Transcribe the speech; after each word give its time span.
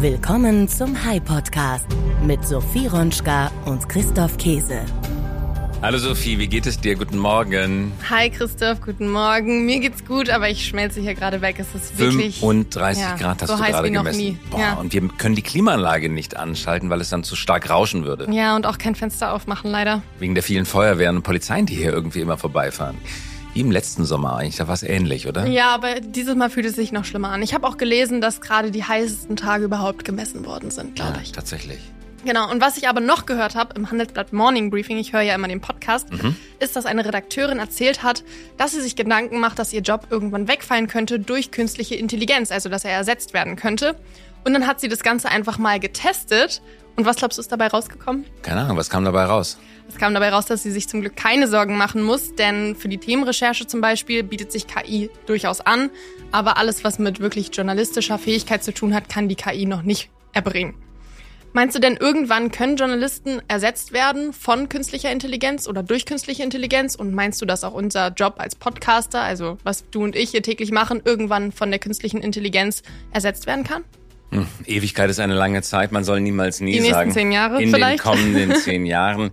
Willkommen 0.00 0.66
zum 0.66 1.04
High 1.04 1.22
Podcast 1.22 1.84
mit 2.24 2.46
Sophie 2.46 2.86
Ronschka 2.86 3.50
und 3.66 3.86
Christoph 3.86 4.38
Käse. 4.38 4.80
Hallo 5.82 5.98
Sophie, 5.98 6.38
wie 6.38 6.48
geht 6.48 6.64
es 6.66 6.80
dir? 6.80 6.96
Guten 6.96 7.18
Morgen. 7.18 7.92
Hi 8.08 8.30
Christoph, 8.30 8.80
guten 8.80 9.10
Morgen. 9.10 9.66
Mir 9.66 9.80
geht's 9.80 10.04
gut, 10.06 10.30
aber 10.30 10.48
ich 10.48 10.66
schmelze 10.66 11.02
hier 11.02 11.14
gerade 11.14 11.42
weg. 11.42 11.56
Es 11.58 11.74
ist 11.74 11.98
wirklich 11.98 12.40
35 12.40 13.02
ja, 13.02 13.16
Grad 13.16 13.42
hast 13.42 13.50
so 13.50 13.56
du 13.56 13.62
heiß 13.62 13.72
gerade 13.72 13.88
wie 13.88 13.92
noch 13.92 14.04
gemessen. 14.04 14.20
nie. 14.20 14.38
Boah, 14.50 14.60
Ja. 14.60 14.74
Und 14.74 14.94
wir 14.94 15.06
können 15.18 15.34
die 15.34 15.42
Klimaanlage 15.42 16.08
nicht 16.08 16.34
anschalten, 16.34 16.88
weil 16.88 17.02
es 17.02 17.10
dann 17.10 17.22
zu 17.22 17.36
stark 17.36 17.68
rauschen 17.68 18.04
würde. 18.06 18.26
Ja, 18.32 18.56
und 18.56 18.66
auch 18.66 18.78
kein 18.78 18.94
Fenster 18.94 19.34
aufmachen, 19.34 19.70
leider. 19.70 20.00
Wegen 20.18 20.34
der 20.34 20.42
vielen 20.42 20.64
Feuerwehren 20.64 21.16
und 21.16 21.22
Polizeien, 21.24 21.66
die 21.66 21.74
hier 21.74 21.92
irgendwie 21.92 22.20
immer 22.20 22.38
vorbeifahren. 22.38 22.96
Wie 23.52 23.60
im 23.60 23.70
letzten 23.72 24.04
Sommer 24.04 24.36
eigentlich, 24.36 24.56
da 24.56 24.68
war 24.68 24.74
es 24.74 24.82
ähnlich, 24.84 25.26
oder? 25.26 25.44
Ja, 25.46 25.74
aber 25.74 26.00
dieses 26.00 26.36
Mal 26.36 26.50
fühlt 26.50 26.66
es 26.66 26.76
sich 26.76 26.92
noch 26.92 27.04
schlimmer 27.04 27.30
an. 27.30 27.42
Ich 27.42 27.52
habe 27.52 27.66
auch 27.66 27.76
gelesen, 27.78 28.20
dass 28.20 28.40
gerade 28.40 28.70
die 28.70 28.84
heißesten 28.84 29.34
Tage 29.36 29.64
überhaupt 29.64 30.04
gemessen 30.04 30.46
worden 30.46 30.70
sind, 30.70 30.94
glaube 30.94 31.14
Ja, 31.16 31.22
ich. 31.22 31.32
tatsächlich. 31.32 31.80
Genau, 32.24 32.48
und 32.50 32.60
was 32.60 32.76
ich 32.76 32.86
aber 32.86 33.00
noch 33.00 33.26
gehört 33.26 33.56
habe 33.56 33.74
im 33.76 33.90
Handelsblatt 33.90 34.32
Morning 34.32 34.70
Briefing, 34.70 34.98
ich 34.98 35.12
höre 35.14 35.22
ja 35.22 35.34
immer 35.34 35.48
den 35.48 35.60
Podcast, 35.60 36.12
Mhm. 36.12 36.36
ist, 36.60 36.76
dass 36.76 36.86
eine 36.86 37.04
Redakteurin 37.04 37.58
erzählt 37.58 38.02
hat, 38.04 38.22
dass 38.56 38.72
sie 38.72 38.80
sich 38.82 38.94
Gedanken 38.94 39.40
macht, 39.40 39.58
dass 39.58 39.72
ihr 39.72 39.80
Job 39.80 40.06
irgendwann 40.10 40.46
wegfallen 40.46 40.86
könnte 40.86 41.18
durch 41.18 41.50
künstliche 41.50 41.94
Intelligenz, 41.96 42.52
also 42.52 42.68
dass 42.68 42.84
er 42.84 42.92
ersetzt 42.92 43.32
werden 43.32 43.56
könnte. 43.56 43.96
Und 44.44 44.52
dann 44.52 44.66
hat 44.66 44.80
sie 44.80 44.88
das 44.88 45.00
Ganze 45.02 45.28
einfach 45.30 45.58
mal 45.58 45.80
getestet. 45.80 46.62
Und 46.96 47.04
was 47.06 47.16
glaubst 47.16 47.38
du, 47.38 47.40
ist 47.40 47.50
dabei 47.50 47.68
rausgekommen? 47.68 48.26
Keine 48.42 48.60
Ahnung, 48.60 48.76
was 48.76 48.90
kam 48.90 49.04
dabei 49.04 49.24
raus? 49.24 49.58
Es 49.92 49.96
kam 49.98 50.14
dabei 50.14 50.30
raus, 50.30 50.46
dass 50.46 50.62
sie 50.62 50.70
sich 50.70 50.88
zum 50.88 51.00
Glück 51.00 51.16
keine 51.16 51.48
Sorgen 51.48 51.76
machen 51.76 52.02
muss, 52.02 52.34
denn 52.36 52.76
für 52.76 52.88
die 52.88 52.98
Themenrecherche 52.98 53.66
zum 53.66 53.80
Beispiel 53.80 54.22
bietet 54.22 54.52
sich 54.52 54.66
KI 54.68 55.10
durchaus 55.26 55.60
an. 55.60 55.90
Aber 56.30 56.56
alles, 56.58 56.84
was 56.84 57.00
mit 57.00 57.18
wirklich 57.18 57.50
journalistischer 57.52 58.16
Fähigkeit 58.18 58.62
zu 58.62 58.72
tun 58.72 58.94
hat, 58.94 59.08
kann 59.08 59.28
die 59.28 59.34
KI 59.34 59.66
noch 59.66 59.82
nicht 59.82 60.08
erbringen. 60.32 60.74
Meinst 61.52 61.74
du 61.74 61.80
denn, 61.80 61.96
irgendwann 61.96 62.52
können 62.52 62.76
Journalisten 62.76 63.42
ersetzt 63.48 63.92
werden 63.92 64.32
von 64.32 64.68
künstlicher 64.68 65.10
Intelligenz 65.10 65.66
oder 65.66 65.82
durch 65.82 66.06
künstliche 66.06 66.44
Intelligenz? 66.44 66.94
Und 66.94 67.12
meinst 67.12 67.42
du, 67.42 67.46
dass 67.46 67.64
auch 67.64 67.74
unser 67.74 68.12
Job 68.12 68.34
als 68.38 68.54
Podcaster, 68.54 69.20
also 69.20 69.58
was 69.64 69.90
du 69.90 70.04
und 70.04 70.14
ich 70.14 70.30
hier 70.30 70.42
täglich 70.44 70.70
machen, 70.70 71.02
irgendwann 71.04 71.50
von 71.50 71.70
der 71.70 71.80
künstlichen 71.80 72.18
Intelligenz 72.22 72.82
ersetzt 73.10 73.48
werden 73.48 73.64
kann? 73.64 73.82
Hm, 74.30 74.46
Ewigkeit 74.64 75.10
ist 75.10 75.18
eine 75.18 75.34
lange 75.34 75.60
Zeit, 75.62 75.90
man 75.90 76.04
soll 76.04 76.20
niemals 76.20 76.60
nie 76.60 76.70
Die 76.74 76.78
nächsten 76.78 76.94
sagen. 76.94 77.10
zehn 77.10 77.32
Jahre 77.32 77.60
In 77.60 77.70
vielleicht? 77.74 78.04
den 78.04 78.10
kommenden 78.12 78.54
zehn 78.62 78.86
Jahren. 78.86 79.32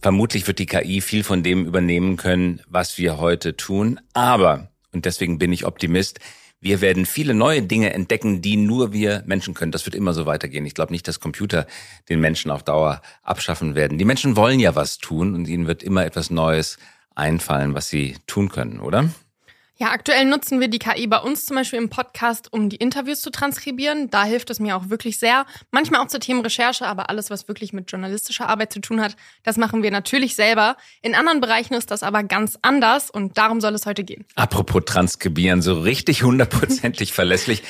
Vermutlich 0.00 0.46
wird 0.46 0.60
die 0.60 0.66
KI 0.66 1.00
viel 1.00 1.24
von 1.24 1.42
dem 1.42 1.66
übernehmen 1.66 2.16
können, 2.16 2.60
was 2.68 2.98
wir 2.98 3.18
heute 3.18 3.56
tun. 3.56 4.00
Aber, 4.14 4.70
und 4.92 5.04
deswegen 5.04 5.38
bin 5.38 5.52
ich 5.52 5.66
Optimist, 5.66 6.20
wir 6.60 6.80
werden 6.80 7.06
viele 7.06 7.34
neue 7.34 7.62
Dinge 7.62 7.92
entdecken, 7.92 8.42
die 8.42 8.56
nur 8.56 8.92
wir 8.92 9.22
Menschen 9.26 9.54
können. 9.54 9.70
Das 9.70 9.86
wird 9.86 9.94
immer 9.94 10.12
so 10.12 10.26
weitergehen. 10.26 10.66
Ich 10.66 10.74
glaube 10.74 10.92
nicht, 10.92 11.06
dass 11.06 11.20
Computer 11.20 11.66
den 12.08 12.20
Menschen 12.20 12.50
auf 12.50 12.64
Dauer 12.64 13.00
abschaffen 13.22 13.74
werden. 13.76 13.98
Die 13.98 14.04
Menschen 14.04 14.36
wollen 14.36 14.58
ja 14.58 14.74
was 14.74 14.98
tun 14.98 15.34
und 15.34 15.46
ihnen 15.46 15.68
wird 15.68 15.84
immer 15.84 16.04
etwas 16.04 16.30
Neues 16.30 16.78
einfallen, 17.14 17.74
was 17.74 17.88
sie 17.88 18.16
tun 18.26 18.48
können, 18.48 18.80
oder? 18.80 19.10
Ja, 19.80 19.92
aktuell 19.92 20.24
nutzen 20.24 20.58
wir 20.58 20.66
die 20.66 20.80
KI 20.80 21.06
bei 21.06 21.18
uns 21.18 21.46
zum 21.46 21.54
Beispiel 21.54 21.78
im 21.78 21.88
Podcast, 21.88 22.52
um 22.52 22.68
die 22.68 22.74
Interviews 22.74 23.20
zu 23.20 23.30
transkribieren. 23.30 24.10
Da 24.10 24.24
hilft 24.24 24.50
es 24.50 24.58
mir 24.58 24.76
auch 24.76 24.90
wirklich 24.90 25.20
sehr. 25.20 25.46
Manchmal 25.70 26.00
auch 26.00 26.08
zur 26.08 26.18
Themenrecherche, 26.18 26.84
aber 26.84 27.10
alles, 27.10 27.30
was 27.30 27.46
wirklich 27.46 27.72
mit 27.72 27.88
journalistischer 27.88 28.48
Arbeit 28.48 28.72
zu 28.72 28.80
tun 28.80 29.00
hat, 29.00 29.14
das 29.44 29.56
machen 29.56 29.84
wir 29.84 29.92
natürlich 29.92 30.34
selber. 30.34 30.76
In 31.00 31.14
anderen 31.14 31.40
Bereichen 31.40 31.74
ist 31.74 31.92
das 31.92 32.02
aber 32.02 32.24
ganz 32.24 32.58
anders 32.60 33.08
und 33.08 33.38
darum 33.38 33.60
soll 33.60 33.72
es 33.76 33.86
heute 33.86 34.02
gehen. 34.02 34.24
Apropos 34.34 34.82
Transkribieren, 34.84 35.62
so 35.62 35.78
richtig 35.80 36.24
hundertprozentig 36.24 37.12
verlässlich 37.12 37.62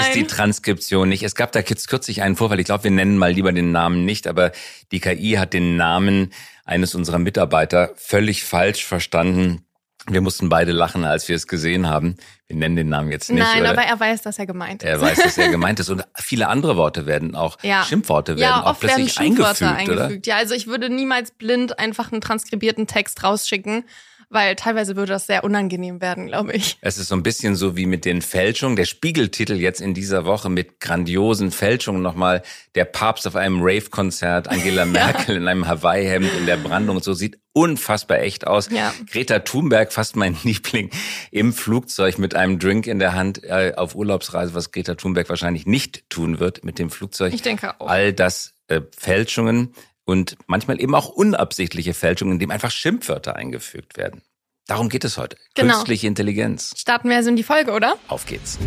ist 0.00 0.14
die 0.14 0.26
Transkription 0.26 1.08
nicht. 1.08 1.22
Es 1.22 1.34
gab 1.34 1.52
da 1.52 1.60
jetzt 1.60 1.88
kürzlich 1.88 2.20
einen 2.20 2.36
Vorfall, 2.36 2.60
ich 2.60 2.66
glaube, 2.66 2.84
wir 2.84 2.90
nennen 2.90 3.16
mal 3.16 3.32
lieber 3.32 3.52
den 3.52 3.72
Namen 3.72 4.04
nicht, 4.04 4.26
aber 4.26 4.52
die 4.92 5.00
KI 5.00 5.36
hat 5.38 5.54
den 5.54 5.78
Namen 5.78 6.34
eines 6.66 6.94
unserer 6.94 7.18
Mitarbeiter 7.18 7.92
völlig 7.96 8.44
falsch 8.44 8.84
verstanden. 8.84 9.65
Wir 10.08 10.20
mussten 10.20 10.48
beide 10.48 10.72
lachen, 10.72 11.04
als 11.04 11.28
wir 11.28 11.34
es 11.36 11.46
gesehen 11.46 11.88
haben. 11.88 12.16
Wir 12.46 12.56
nennen 12.56 12.76
den 12.76 12.88
Namen 12.88 13.10
jetzt 13.10 13.30
nicht. 13.30 13.42
Nein, 13.42 13.62
oder? 13.62 13.70
aber 13.70 13.82
er 13.82 13.98
weiß, 13.98 14.22
dass 14.22 14.38
er 14.38 14.46
gemeint 14.46 14.82
ist. 14.84 14.88
er 14.88 15.00
weiß, 15.00 15.18
dass 15.18 15.36
er 15.36 15.48
gemeint 15.50 15.80
ist. 15.80 15.90
Und 15.90 16.04
viele 16.14 16.48
andere 16.48 16.76
Worte 16.76 17.06
werden 17.06 17.34
auch, 17.34 17.58
Ja. 17.62 17.82
Schimpfworte 17.84 18.32
werden 18.36 18.42
ja, 18.42 18.62
auch 18.62 18.70
oft 18.70 18.82
werden 18.82 19.04
plötzlich 19.04 19.14
Schimpfwörter 19.14 19.74
eingefügt, 19.74 20.00
eingefügt. 20.00 20.26
Ja, 20.28 20.36
also 20.36 20.54
ich 20.54 20.68
würde 20.68 20.90
niemals 20.90 21.32
blind 21.32 21.78
einfach 21.78 22.12
einen 22.12 22.20
transkribierten 22.20 22.86
Text 22.86 23.24
rausschicken, 23.24 23.84
weil 24.28 24.56
teilweise 24.56 24.96
würde 24.96 25.12
das 25.12 25.26
sehr 25.26 25.44
unangenehm 25.44 26.00
werden, 26.00 26.26
glaube 26.26 26.52
ich. 26.52 26.78
Es 26.80 26.98
ist 26.98 27.08
so 27.08 27.14
ein 27.14 27.22
bisschen 27.22 27.54
so 27.54 27.76
wie 27.76 27.86
mit 27.86 28.04
den 28.04 28.22
Fälschungen. 28.22 28.76
Der 28.76 28.84
Spiegeltitel 28.84 29.54
jetzt 29.54 29.80
in 29.80 29.94
dieser 29.94 30.24
Woche 30.24 30.48
mit 30.48 30.80
grandiosen 30.80 31.52
Fälschungen 31.52 32.02
nochmal. 32.02 32.42
Der 32.74 32.84
Papst 32.84 33.26
auf 33.26 33.36
einem 33.36 33.60
Rave-Konzert, 33.62 34.48
Angela 34.48 34.84
Merkel 34.86 35.36
in 35.36 35.46
einem 35.46 35.66
Hawaii-Hemd 35.66 36.32
in 36.38 36.46
der 36.46 36.56
Brandung 36.56 36.96
und 36.96 37.04
so 37.04 37.12
sieht 37.12 37.38
unfassbar 37.52 38.18
echt 38.20 38.46
aus. 38.46 38.68
Ja. 38.70 38.92
Greta 39.10 39.38
Thunberg, 39.38 39.92
fast 39.92 40.16
mein 40.16 40.36
Liebling, 40.42 40.90
im 41.30 41.52
Flugzeug 41.52 42.18
mit 42.18 42.34
einem 42.34 42.58
Drink 42.58 42.86
in 42.86 42.98
der 42.98 43.14
Hand 43.14 43.44
äh, 43.44 43.72
auf 43.76 43.94
Urlaubsreise, 43.94 44.54
was 44.54 44.72
Greta 44.72 44.94
Thunberg 44.94 45.28
wahrscheinlich 45.28 45.66
nicht 45.66 46.10
tun 46.10 46.40
wird 46.40 46.64
mit 46.64 46.78
dem 46.78 46.90
Flugzeug. 46.90 47.32
Ich 47.32 47.42
denke 47.42 47.80
auch. 47.80 47.88
All 47.88 48.12
das 48.12 48.54
äh, 48.68 48.80
Fälschungen 48.96 49.72
und 50.06 50.38
manchmal 50.46 50.80
eben 50.80 50.94
auch 50.94 51.08
unabsichtliche 51.08 51.92
Fälschungen, 51.92 52.34
in 52.34 52.38
dem 52.38 52.50
einfach 52.50 52.70
Schimpfwörter 52.70 53.36
eingefügt 53.36 53.98
werden. 53.98 54.22
Darum 54.66 54.88
geht 54.88 55.04
es 55.04 55.18
heute. 55.18 55.36
Genau. 55.54 55.74
Künstliche 55.74 56.06
Intelligenz. 56.06 56.72
Starten 56.76 57.10
wir 57.10 57.16
also 57.16 57.28
in 57.28 57.36
die 57.36 57.42
Folge, 57.42 57.72
oder? 57.72 57.96
Auf 58.08 58.24
geht's. 58.24 58.58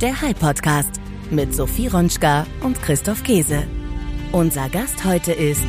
Der 0.00 0.20
High 0.20 0.38
Podcast 0.38 1.00
mit 1.30 1.54
Sophie 1.54 1.88
Ronschka 1.88 2.46
und 2.62 2.80
Christoph 2.82 3.22
Käse. 3.24 3.66
Unser 4.32 4.68
Gast 4.68 5.04
heute 5.04 5.32
ist 5.32 5.66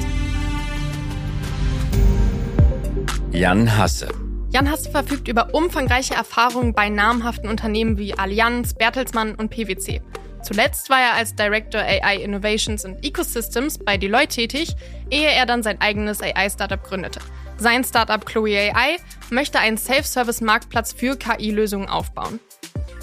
Jan 3.31 3.75
Hasse. 3.77 4.09
Jan 4.49 4.69
Hasse 4.69 4.89
verfügt 4.89 5.27
über 5.27 5.53
umfangreiche 5.53 6.15
Erfahrungen 6.15 6.73
bei 6.73 6.89
namhaften 6.89 7.49
Unternehmen 7.49 7.97
wie 7.97 8.13
Allianz, 8.13 8.73
Bertelsmann 8.73 9.35
und 9.35 9.49
PwC. 9.49 10.01
Zuletzt 10.43 10.89
war 10.89 10.99
er 10.99 11.13
als 11.13 11.35
Director 11.35 11.81
AI 11.81 12.17
Innovations 12.17 12.85
and 12.85 13.03
Ecosystems 13.03 13.77
bei 13.79 13.97
Deloitte 13.97 14.27
tätig, 14.27 14.75
ehe 15.09 15.29
er 15.29 15.45
dann 15.45 15.63
sein 15.63 15.81
eigenes 15.81 16.21
AI-Startup 16.21 16.81
gründete. 16.83 17.19
Sein 17.57 17.83
Startup 17.83 18.23
Chloe 18.25 18.71
AI 18.73 18.97
möchte 19.29 19.59
einen 19.59 19.77
Self-Service-Marktplatz 19.77 20.93
für 20.93 21.17
KI-Lösungen 21.17 21.89
aufbauen. 21.89 22.39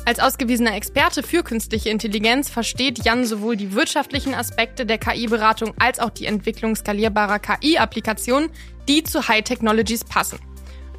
Als 0.07 0.21
ausgewiesener 0.21 0.77
Experte 0.77 1.23
für 1.23 1.43
künstliche 1.43 1.89
Intelligenz 1.89 2.51
versteht 2.51 3.05
Jan 3.05 3.25
sowohl 3.25 3.57
die 3.57 3.73
wirtschaftlichen 3.73 4.35
Aspekte 4.35 4.85
der 4.85 4.99
KI-Beratung 4.99 5.75
als 5.79 5.99
auch 5.99 6.11
die 6.11 6.27
Entwicklung 6.27 6.77
skalierbarer 6.77 7.39
KI-Applikationen, 7.39 8.51
die 8.87 9.03
zu 9.03 9.29
High 9.29 9.45
Technologies 9.45 10.05
passen. 10.05 10.39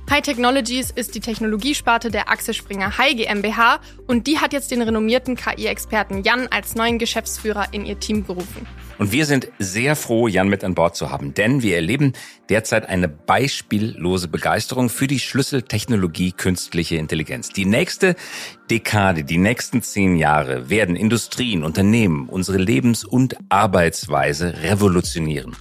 High 0.08 0.22
Technologies 0.22 0.92
ist 0.92 1.16
die 1.16 1.20
Technologiesparte 1.20 2.12
der 2.12 2.30
Axel 2.30 2.54
Springer 2.54 2.96
High 2.98 3.16
GmbH 3.16 3.80
und 4.06 4.28
die 4.28 4.38
hat 4.38 4.54
jetzt 4.54 4.70
den 4.70 4.84
renommierten 4.84 5.36
KI-Experten 5.36 6.22
Jan 6.24 6.48
als 6.48 6.76
neuen 6.76 7.00
Geschäftsführer 7.00 7.70
in 7.72 7.86
ihr 7.86 8.00
Team 8.00 8.26
gerufen. 8.26 8.68
Und 9.00 9.12
wir 9.12 9.26
sind 9.26 9.50
sehr 9.58 9.96
froh, 9.96 10.28
Jan 10.28 10.48
mit 10.48 10.64
an 10.64 10.76
Bord 10.76 10.96
zu 10.96 11.10
haben, 11.10 11.34
denn 11.34 11.64
wir 11.64 11.76
erleben 11.76 12.14
derzeit 12.50 12.88
eine 12.88 13.08
beispiellose 13.08 14.28
Begeisterung 14.28 14.90
für 14.90 15.08
die 15.08 15.20
Schlüsseltechnologie 15.20 16.34
künstliche 16.34 16.98
Intelligenz. 16.98 17.50
Die 17.50 17.66
nächste 17.66 18.16
Dekade, 18.70 19.24
die 19.24 19.40
nächsten 19.40 19.82
zehn 19.82 20.18
Jahre 20.18 20.70
werden 20.70 20.96
Industrien, 20.96 21.64
Unternehmen, 21.64 22.30
unsere 22.30 22.60
Lebens- 22.60 23.04
und 23.04 23.38
Arbeitsweise 23.50 24.54
revolutionieren. 24.62 25.56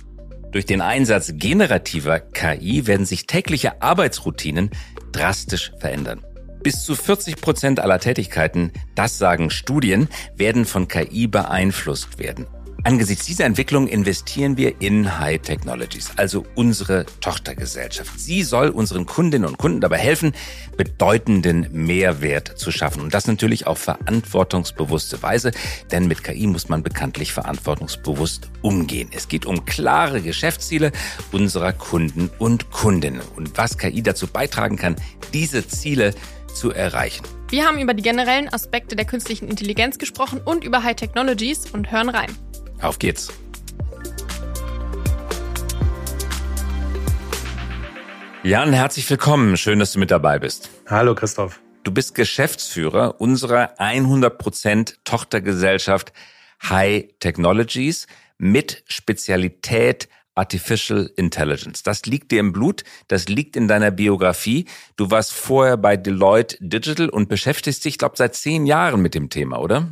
Durch 0.55 0.67
den 0.67 0.83
Einsatz 0.83 1.33
generativer 1.35 2.21
KI 2.21 2.87
werden 2.87 3.05
sich 3.05 3.27
tägliche 3.27 3.83
Arbeitsroutinen 3.83 4.71
drastisch 5.11 5.73
verändern. 5.81 6.25
Bis 6.63 6.85
zu 6.85 6.95
40 6.95 7.41
Prozent 7.41 7.81
aller 7.81 7.99
Tätigkeiten, 7.99 8.71
das 8.95 9.19
sagen 9.19 9.51
Studien, 9.51 10.09
werden 10.37 10.65
von 10.65 10.87
KI 10.87 11.27
beeinflusst 11.27 12.21
werden. 12.21 12.47
Angesichts 12.87 13.25
dieser 13.25 13.47
Entwicklung 13.47 13.89
investieren 13.89 14.59
wir 14.59 14.83
in 14.83 15.19
High 15.19 15.41
Technologies, 15.41 16.11
also 16.17 16.45
unsere 16.55 17.07
Tochtergesellschaft. 17.23 18.21
Sie 18.21 18.43
soll 18.43 18.69
unseren 18.69 19.07
Kundinnen 19.07 19.49
und 19.49 19.57
Kunden 19.57 19.81
dabei 19.81 19.97
helfen, 19.97 20.35
bedeutenden 20.77 21.67
Mehrwert 21.73 22.59
zu 22.59 22.71
schaffen. 22.71 23.01
Und 23.01 23.15
das 23.15 23.27
natürlich 23.27 23.67
auf 23.67 23.79
verantwortungsbewusste 23.79 25.23
Weise, 25.23 25.53
denn 25.93 26.09
mit 26.09 26.23
KI 26.23 26.47
muss 26.47 26.69
man 26.69 26.83
bekanntlich 26.83 27.33
verantwortungsbewusst 27.33 28.51
umgehen. 28.61 29.09
Es 29.15 29.29
geht 29.29 29.47
um 29.47 29.65
klare 29.65 30.21
Geschäftsziele 30.21 30.93
unserer 31.33 31.73
Kunden 31.73 32.31
und 32.39 32.71
Kundinnen 32.71 33.23
und 33.35 33.57
was 33.57 33.79
KI 33.79 34.03
dazu 34.03 34.27
beitragen 34.27 34.77
kann, 34.77 34.97
diese 35.33 35.67
Ziele 35.67 36.15
zu 36.53 36.71
erreichen. 36.71 37.25
Wir 37.49 37.65
haben 37.65 37.79
über 37.79 37.95
die 37.95 38.03
generellen 38.03 38.53
Aspekte 38.53 38.95
der 38.95 39.07
künstlichen 39.07 39.49
Intelligenz 39.49 39.97
gesprochen 39.97 40.43
und 40.45 40.65
über 40.65 40.83
High 40.83 40.97
Technologies 40.97 41.71
und 41.71 41.91
hören 41.91 42.11
rein. 42.11 42.31
Auf 42.85 42.99
geht's. 42.99 43.33
Jan, 48.43 48.75
herzlich 48.75 49.09
willkommen. 49.09 49.57
Schön, 49.57 49.79
dass 49.79 49.93
du 49.93 49.99
mit 49.99 50.11
dabei 50.11 50.39
bist. 50.39 50.69
Hallo 50.87 51.15
Christoph. 51.15 51.61
Du 51.83 51.93
bist 51.93 52.15
Geschäftsführer 52.15 53.21
unserer 53.23 53.81
100% 53.81 54.97
Tochtergesellschaft 55.05 56.13
High 56.63 57.07
Technologies 57.21 58.07
mit 58.37 58.85
Spezialität 58.87 60.09
Artificial 60.35 61.11
Intelligence. 61.17 61.83
Das 61.85 62.05
liegt 62.05 62.33
dir 62.33 62.41
im 62.41 62.53
Blut, 62.53 62.85
das 63.09 63.29
liegt 63.29 63.57
in 63.57 63.67
deiner 63.67 63.93
Biografie. 63.93 64.67
Du 64.97 65.11
warst 65.11 65.33
vorher 65.33 65.79
bei 65.79 65.97
Deloitte 65.97 66.59
Digital 66.61 67.09
und 67.09 67.31
beschäftigst 67.31 67.85
dich, 67.85 67.97
glaube 67.97 68.17
seit 68.19 68.35
zehn 68.35 68.67
Jahren 68.67 69.01
mit 69.01 69.15
dem 69.15 69.31
Thema, 69.31 69.59
oder? 69.61 69.91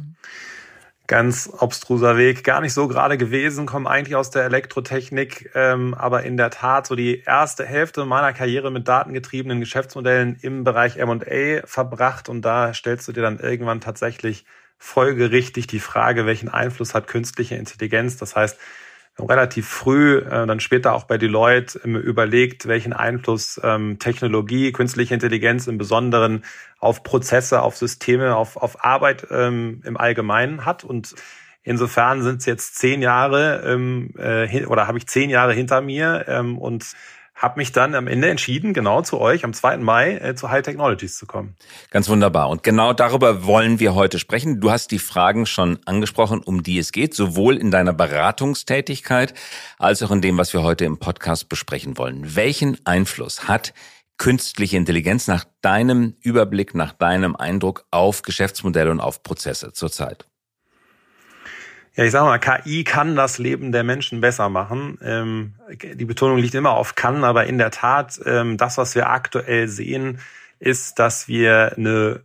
Ganz 1.08 1.50
obstruser 1.58 2.16
Weg, 2.16 2.44
gar 2.44 2.60
nicht 2.60 2.72
so 2.72 2.86
gerade 2.86 3.18
gewesen, 3.18 3.66
komme 3.66 3.90
eigentlich 3.90 4.14
aus 4.14 4.30
der 4.30 4.44
Elektrotechnik, 4.44 5.50
ähm, 5.54 5.94
aber 5.94 6.22
in 6.22 6.36
der 6.36 6.50
Tat 6.50 6.86
so 6.86 6.94
die 6.94 7.22
erste 7.22 7.66
Hälfte 7.66 8.04
meiner 8.04 8.32
Karriere 8.32 8.70
mit 8.70 8.86
datengetriebenen 8.86 9.58
Geschäftsmodellen 9.58 10.38
im 10.42 10.62
Bereich 10.62 10.96
M&A 10.98 11.66
verbracht 11.66 12.28
und 12.28 12.42
da 12.42 12.72
stellst 12.72 13.08
du 13.08 13.12
dir 13.12 13.22
dann 13.22 13.40
irgendwann 13.40 13.80
tatsächlich 13.80 14.46
folgerichtig 14.78 15.66
die 15.66 15.80
Frage, 15.80 16.24
welchen 16.24 16.48
Einfluss 16.48 16.94
hat 16.94 17.08
künstliche 17.08 17.56
Intelligenz? 17.56 18.16
Das 18.16 18.34
heißt, 18.36 18.58
relativ 19.18 19.68
früh, 19.68 20.18
äh, 20.18 20.46
dann 20.46 20.60
später 20.60 20.94
auch 20.94 21.04
bei 21.04 21.18
Deloitte, 21.18 21.80
ähm, 21.84 21.96
überlegt, 21.96 22.66
welchen 22.66 22.92
Einfluss 22.92 23.60
ähm, 23.62 23.98
Technologie, 23.98 24.72
künstliche 24.72 25.14
Intelligenz 25.14 25.66
im 25.66 25.78
Besonderen 25.78 26.44
auf 26.78 27.02
Prozesse, 27.02 27.62
auf 27.62 27.76
Systeme, 27.76 28.34
auf, 28.36 28.56
auf 28.56 28.84
Arbeit 28.84 29.26
ähm, 29.30 29.82
im 29.84 29.96
Allgemeinen 29.96 30.64
hat. 30.64 30.84
Und 30.84 31.14
insofern 31.62 32.22
sind 32.22 32.38
es 32.40 32.46
jetzt 32.46 32.76
zehn 32.76 33.02
Jahre 33.02 33.62
ähm, 33.66 34.14
äh, 34.16 34.64
oder 34.66 34.86
habe 34.86 34.98
ich 34.98 35.06
zehn 35.06 35.30
Jahre 35.30 35.52
hinter 35.52 35.80
mir 35.80 36.24
ähm, 36.28 36.58
und 36.58 36.92
habe 37.42 37.58
mich 37.58 37.72
dann 37.72 37.96
am 37.96 38.06
Ende 38.06 38.30
entschieden, 38.30 38.72
genau 38.72 39.02
zu 39.02 39.20
euch 39.20 39.44
am 39.44 39.52
2. 39.52 39.78
Mai 39.78 40.16
äh, 40.16 40.36
zu 40.36 40.50
High 40.50 40.62
Technologies 40.62 41.18
zu 41.18 41.26
kommen. 41.26 41.56
Ganz 41.90 42.08
wunderbar. 42.08 42.48
Und 42.48 42.62
genau 42.62 42.92
darüber 42.92 43.44
wollen 43.44 43.80
wir 43.80 43.96
heute 43.96 44.20
sprechen. 44.20 44.60
Du 44.60 44.70
hast 44.70 44.92
die 44.92 45.00
Fragen 45.00 45.44
schon 45.44 45.80
angesprochen, 45.84 46.40
um 46.40 46.62
die 46.62 46.78
es 46.78 46.92
geht, 46.92 47.14
sowohl 47.14 47.56
in 47.56 47.72
deiner 47.72 47.92
Beratungstätigkeit 47.92 49.34
als 49.76 50.02
auch 50.04 50.12
in 50.12 50.20
dem, 50.20 50.38
was 50.38 50.52
wir 50.52 50.62
heute 50.62 50.84
im 50.84 50.98
Podcast 50.98 51.48
besprechen 51.48 51.98
wollen. 51.98 52.36
Welchen 52.36 52.78
Einfluss 52.86 53.48
hat 53.48 53.74
künstliche 54.18 54.76
Intelligenz 54.76 55.26
nach 55.26 55.44
deinem 55.62 56.14
Überblick, 56.20 56.76
nach 56.76 56.92
deinem 56.92 57.34
Eindruck 57.34 57.86
auf 57.90 58.22
Geschäftsmodelle 58.22 58.92
und 58.92 59.00
auf 59.00 59.24
Prozesse 59.24 59.72
zurzeit? 59.72 60.26
Ja, 61.94 62.04
ich 62.04 62.10
sag 62.10 62.24
mal, 62.24 62.38
KI 62.38 62.84
kann 62.84 63.16
das 63.16 63.36
Leben 63.36 63.70
der 63.70 63.84
Menschen 63.84 64.22
besser 64.22 64.48
machen. 64.48 64.98
Ähm, 65.02 65.54
die 65.82 66.06
Betonung 66.06 66.38
liegt 66.38 66.54
immer 66.54 66.70
auf 66.70 66.94
kann, 66.94 67.22
aber 67.22 67.44
in 67.44 67.58
der 67.58 67.70
Tat, 67.70 68.18
ähm, 68.24 68.56
das, 68.56 68.78
was 68.78 68.94
wir 68.94 69.10
aktuell 69.10 69.68
sehen, 69.68 70.18
ist, 70.58 70.98
dass 70.98 71.28
wir 71.28 71.74
eine 71.76 72.22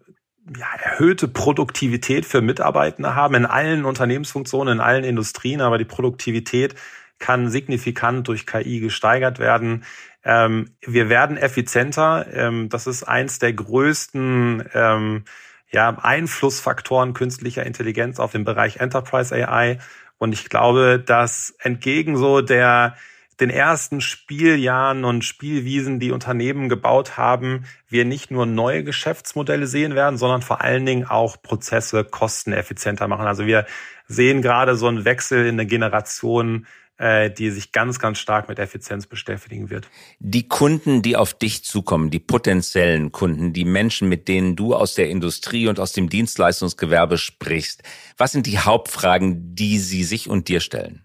ja, 0.57 0.67
erhöhte 0.81 1.27
Produktivität 1.27 2.25
für 2.25 2.41
Mitarbeitende 2.41 3.13
haben 3.13 3.35
in 3.35 3.45
allen 3.45 3.83
Unternehmensfunktionen, 3.83 4.75
in 4.75 4.79
allen 4.79 5.03
Industrien, 5.03 5.59
aber 5.59 5.77
die 5.77 5.85
Produktivität 5.85 6.75
kann 7.19 7.49
signifikant 7.49 8.27
durch 8.29 8.45
KI 8.45 8.79
gesteigert 8.79 9.39
werden. 9.39 9.83
Ähm, 10.23 10.71
wir 10.79 11.09
werden 11.09 11.35
effizienter. 11.35 12.25
Ähm, 12.31 12.69
das 12.69 12.87
ist 12.87 13.03
eins 13.03 13.39
der 13.39 13.51
größten 13.51 14.63
ähm, 14.73 15.23
ja, 15.71 15.89
Einflussfaktoren 15.89 17.13
künstlicher 17.13 17.65
Intelligenz 17.65 18.19
auf 18.19 18.31
den 18.31 18.45
Bereich 18.45 18.77
Enterprise 18.77 19.35
AI. 19.35 19.79
Und 20.17 20.33
ich 20.33 20.49
glaube, 20.49 21.01
dass 21.05 21.55
entgegen 21.59 22.17
so 22.17 22.41
der 22.41 22.95
den 23.39 23.49
ersten 23.51 24.01
Spieljahren 24.01 25.05
und 25.05 25.23
Spielwiesen, 25.23 25.99
die 25.99 26.11
Unternehmen 26.11 26.69
gebaut 26.69 27.17
haben, 27.17 27.65
wir 27.87 28.03
nicht 28.03 28.31
nur 28.31 28.45
neue 28.45 28.83
Geschäftsmodelle 28.83 29.67
sehen 29.67 29.93
werden, 29.93 30.17
sondern 30.17 30.41
vor 30.41 30.61
allen 30.61 30.85
Dingen 30.85 31.05
auch 31.05 31.41
Prozesse 31.41 32.03
kosteneffizienter 32.03 33.07
machen. 33.07 33.27
Also 33.27 33.45
wir 33.45 33.67
sehen 34.07 34.41
gerade 34.41 34.75
so 34.75 34.87
einen 34.87 35.05
Wechsel 35.05 35.45
in 35.45 35.57
der 35.57 35.67
Generation 35.67 36.65
die 36.99 37.51
sich 37.51 37.71
ganz, 37.71 37.99
ganz 37.99 38.17
stark 38.17 38.49
mit 38.49 38.57
Effizienz 38.57 39.05
beschäftigen 39.05 39.69
wird. 39.69 39.87
Die 40.19 40.47
Kunden, 40.47 41.01
die 41.03 41.15
auf 41.15 41.33
dich 41.33 41.63
zukommen, 41.63 42.09
die 42.09 42.19
potenziellen 42.19 43.11
Kunden, 43.11 43.53
die 43.53 43.65
Menschen, 43.65 44.09
mit 44.09 44.27
denen 44.27 44.55
du 44.55 44.73
aus 44.73 44.95
der 44.95 45.09
Industrie 45.09 45.67
und 45.67 45.79
aus 45.79 45.91
dem 45.91 46.09
Dienstleistungsgewerbe 46.09 47.17
sprichst, 47.17 47.83
was 48.17 48.31
sind 48.31 48.47
die 48.47 48.57
Hauptfragen, 48.57 49.55
die 49.55 49.77
sie 49.77 50.03
sich 50.03 50.27
und 50.27 50.47
dir 50.47 50.59
stellen? 50.59 51.03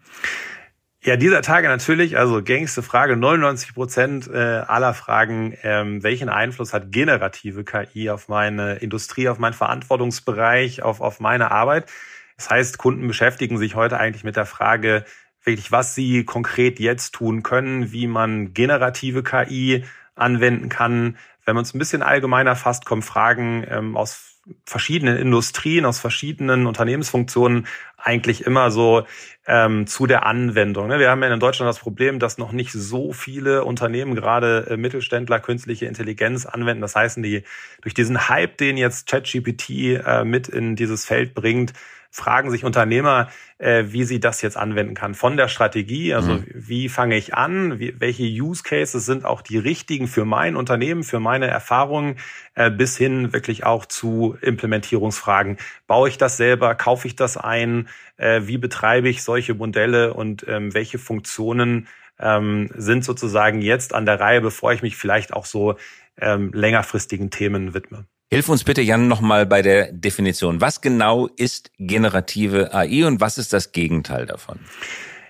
Ja, 1.05 1.17
dieser 1.17 1.43
Tage 1.43 1.67
natürlich, 1.67 2.17
also 2.17 2.45
gängigste 2.45 2.81
Frage, 2.81 3.17
99 3.17 3.75
Prozent 3.75 4.31
äh, 4.33 4.37
aller 4.37 4.95
Fragen, 4.95 5.53
ähm, 5.65 6.05
welchen 6.05 6.29
Einfluss 6.29 6.73
hat 6.73 6.93
generative 6.93 7.65
KI 7.65 8.09
auf 8.09 8.29
meine 8.29 8.75
Industrie, 8.77 9.29
auf 9.29 9.41
meinen 9.41 9.53
Verantwortungsbereich, 9.53 10.83
auf, 10.85 11.01
auf 11.01 11.19
meine 11.19 11.51
Arbeit? 11.51 11.91
Das 12.37 12.51
heißt, 12.51 12.79
Kunden 12.79 13.09
beschäftigen 13.09 13.59
sich 13.59 13.75
heute 13.75 13.99
eigentlich 13.99 14.23
mit 14.23 14.37
der 14.37 14.47
Frage, 14.47 15.05
wirklich, 15.45 15.73
was 15.73 15.95
sie 15.95 16.25
konkret 16.25 16.79
jetzt 16.81 17.13
tun 17.13 17.43
können, 17.43 17.93
wie 17.93 18.07
man 18.07 18.55
generative 18.55 19.23
KI 19.23 19.85
anwenden 20.15 20.69
kann. 20.69 21.17
Wenn 21.45 21.55
man 21.55 21.65
es 21.65 21.75
ein 21.75 21.79
bisschen 21.79 22.03
allgemeiner 22.03 22.57
fasst, 22.57 22.87
kommen 22.87 23.03
Fragen 23.03 23.65
ähm, 23.69 23.97
aus 23.97 24.33
verschiedenen 24.65 25.17
Industrien, 25.17 25.85
aus 25.85 26.01
verschiedenen 26.01 26.67
Unternehmensfunktionen 26.67 27.67
eigentlich 27.97 28.45
immer 28.45 28.73
so 28.73 29.07
ähm, 29.47 29.87
zu 29.87 30.07
der 30.07 30.27
Anwendung. 30.27 30.89
Ne? 30.89 30.99
Wir 30.99 31.11
haben 31.11 31.23
ja 31.23 31.33
in 31.33 31.39
Deutschland 31.39 31.69
das 31.69 31.79
Problem, 31.79 32.19
dass 32.19 32.39
noch 32.39 32.51
nicht 32.51 32.73
so 32.73 33.13
viele 33.13 33.65
Unternehmen, 33.65 34.17
gerade 34.17 34.67
äh, 34.71 34.77
Mittelständler, 34.77 35.39
künstliche 35.39 35.87
Intelligenz 35.87 36.45
anwenden. 36.47 36.81
Das 36.81 36.97
heißt, 36.97 37.19
die, 37.19 37.45
durch 37.83 37.95
diesen 37.95 38.29
Hype, 38.29 38.57
den 38.59 38.77
jetzt 38.77 39.09
ChatGPT 39.09 39.71
äh, 40.05 40.25
mit 40.25 40.49
in 40.49 40.75
dieses 40.75 41.05
Feld 41.05 41.35
bringt, 41.35 41.73
fragen 42.13 42.51
sich 42.51 42.65
Unternehmer, 42.65 43.29
äh, 43.57 43.85
wie 43.89 44.05
sie 44.05 44.21
das 44.21 44.43
jetzt 44.43 44.59
anwenden 44.59 44.95
kann. 44.95 45.15
Von 45.15 45.39
der 45.39 45.49
Strategie, 45.49 46.13
also 46.13 46.35
mhm. 46.35 46.47
wie 46.53 46.91
fange 46.91 47.17
ich 47.17 47.35
an, 47.35 47.81
wie, 47.81 47.99
welche 47.99 48.25
Use 48.25 48.63
Cases 48.63 49.05
sind 49.05 49.25
auch 49.25 49.41
die 49.41 49.57
richtigen 49.57 50.07
für 50.07 50.27
mein 50.27 50.55
Unternehmen, 50.55 51.05
für 51.05 51.21
meine 51.21 51.47
Erfahrungen, 51.47 52.17
äh, 52.55 52.71
bis 52.71 52.99
hin 52.99 53.33
wirklich 53.33 53.65
auch 53.65 53.87
zu 53.87 54.37
Implementierungsfragen. 54.43 55.57
Baue 55.87 56.11
ich 56.11 56.19
das 56.19 56.37
selber, 56.37 56.75
kaufe 56.75 57.09
ich 57.09 57.17
das 57.17 57.39
ein, 57.39 57.89
äh, 58.19 58.43
wie 58.45 58.59
betreibe 58.59 59.09
ich 59.09 59.23
solche 59.23 59.55
Modelle 59.55 60.13
und 60.13 60.47
ähm, 60.47 60.75
welche 60.75 60.99
Funktionen 60.99 61.89
ähm, 62.21 62.69
sind 62.75 63.07
sozusagen 63.07 63.63
jetzt 63.63 63.95
an 63.95 64.05
der 64.05 64.21
Reihe, 64.21 64.43
bevor 64.43 64.75
ich 64.75 64.83
mich 64.83 64.97
vielleicht 64.97 65.33
auch 65.33 65.47
so 65.47 65.77
ähm, 66.21 66.53
längerfristigen 66.53 67.31
Themen 67.31 67.73
widme. 67.73 68.05
Hilf 68.33 68.49
uns 68.49 68.65
bitte, 68.65 68.81
Jan, 68.81 69.09
nochmal 69.09 69.45
bei 69.45 69.61
der 69.61 69.93
Definition. 69.93 70.63
Was 70.63 70.81
genau 70.81 71.27
ist 71.27 71.71
generative 71.79 72.73
AI 72.73 73.07
und 73.07 73.21
was 73.21 73.37
ist 73.37 73.53
das 73.53 73.73
Gegenteil 73.73 74.25
davon? 74.25 74.59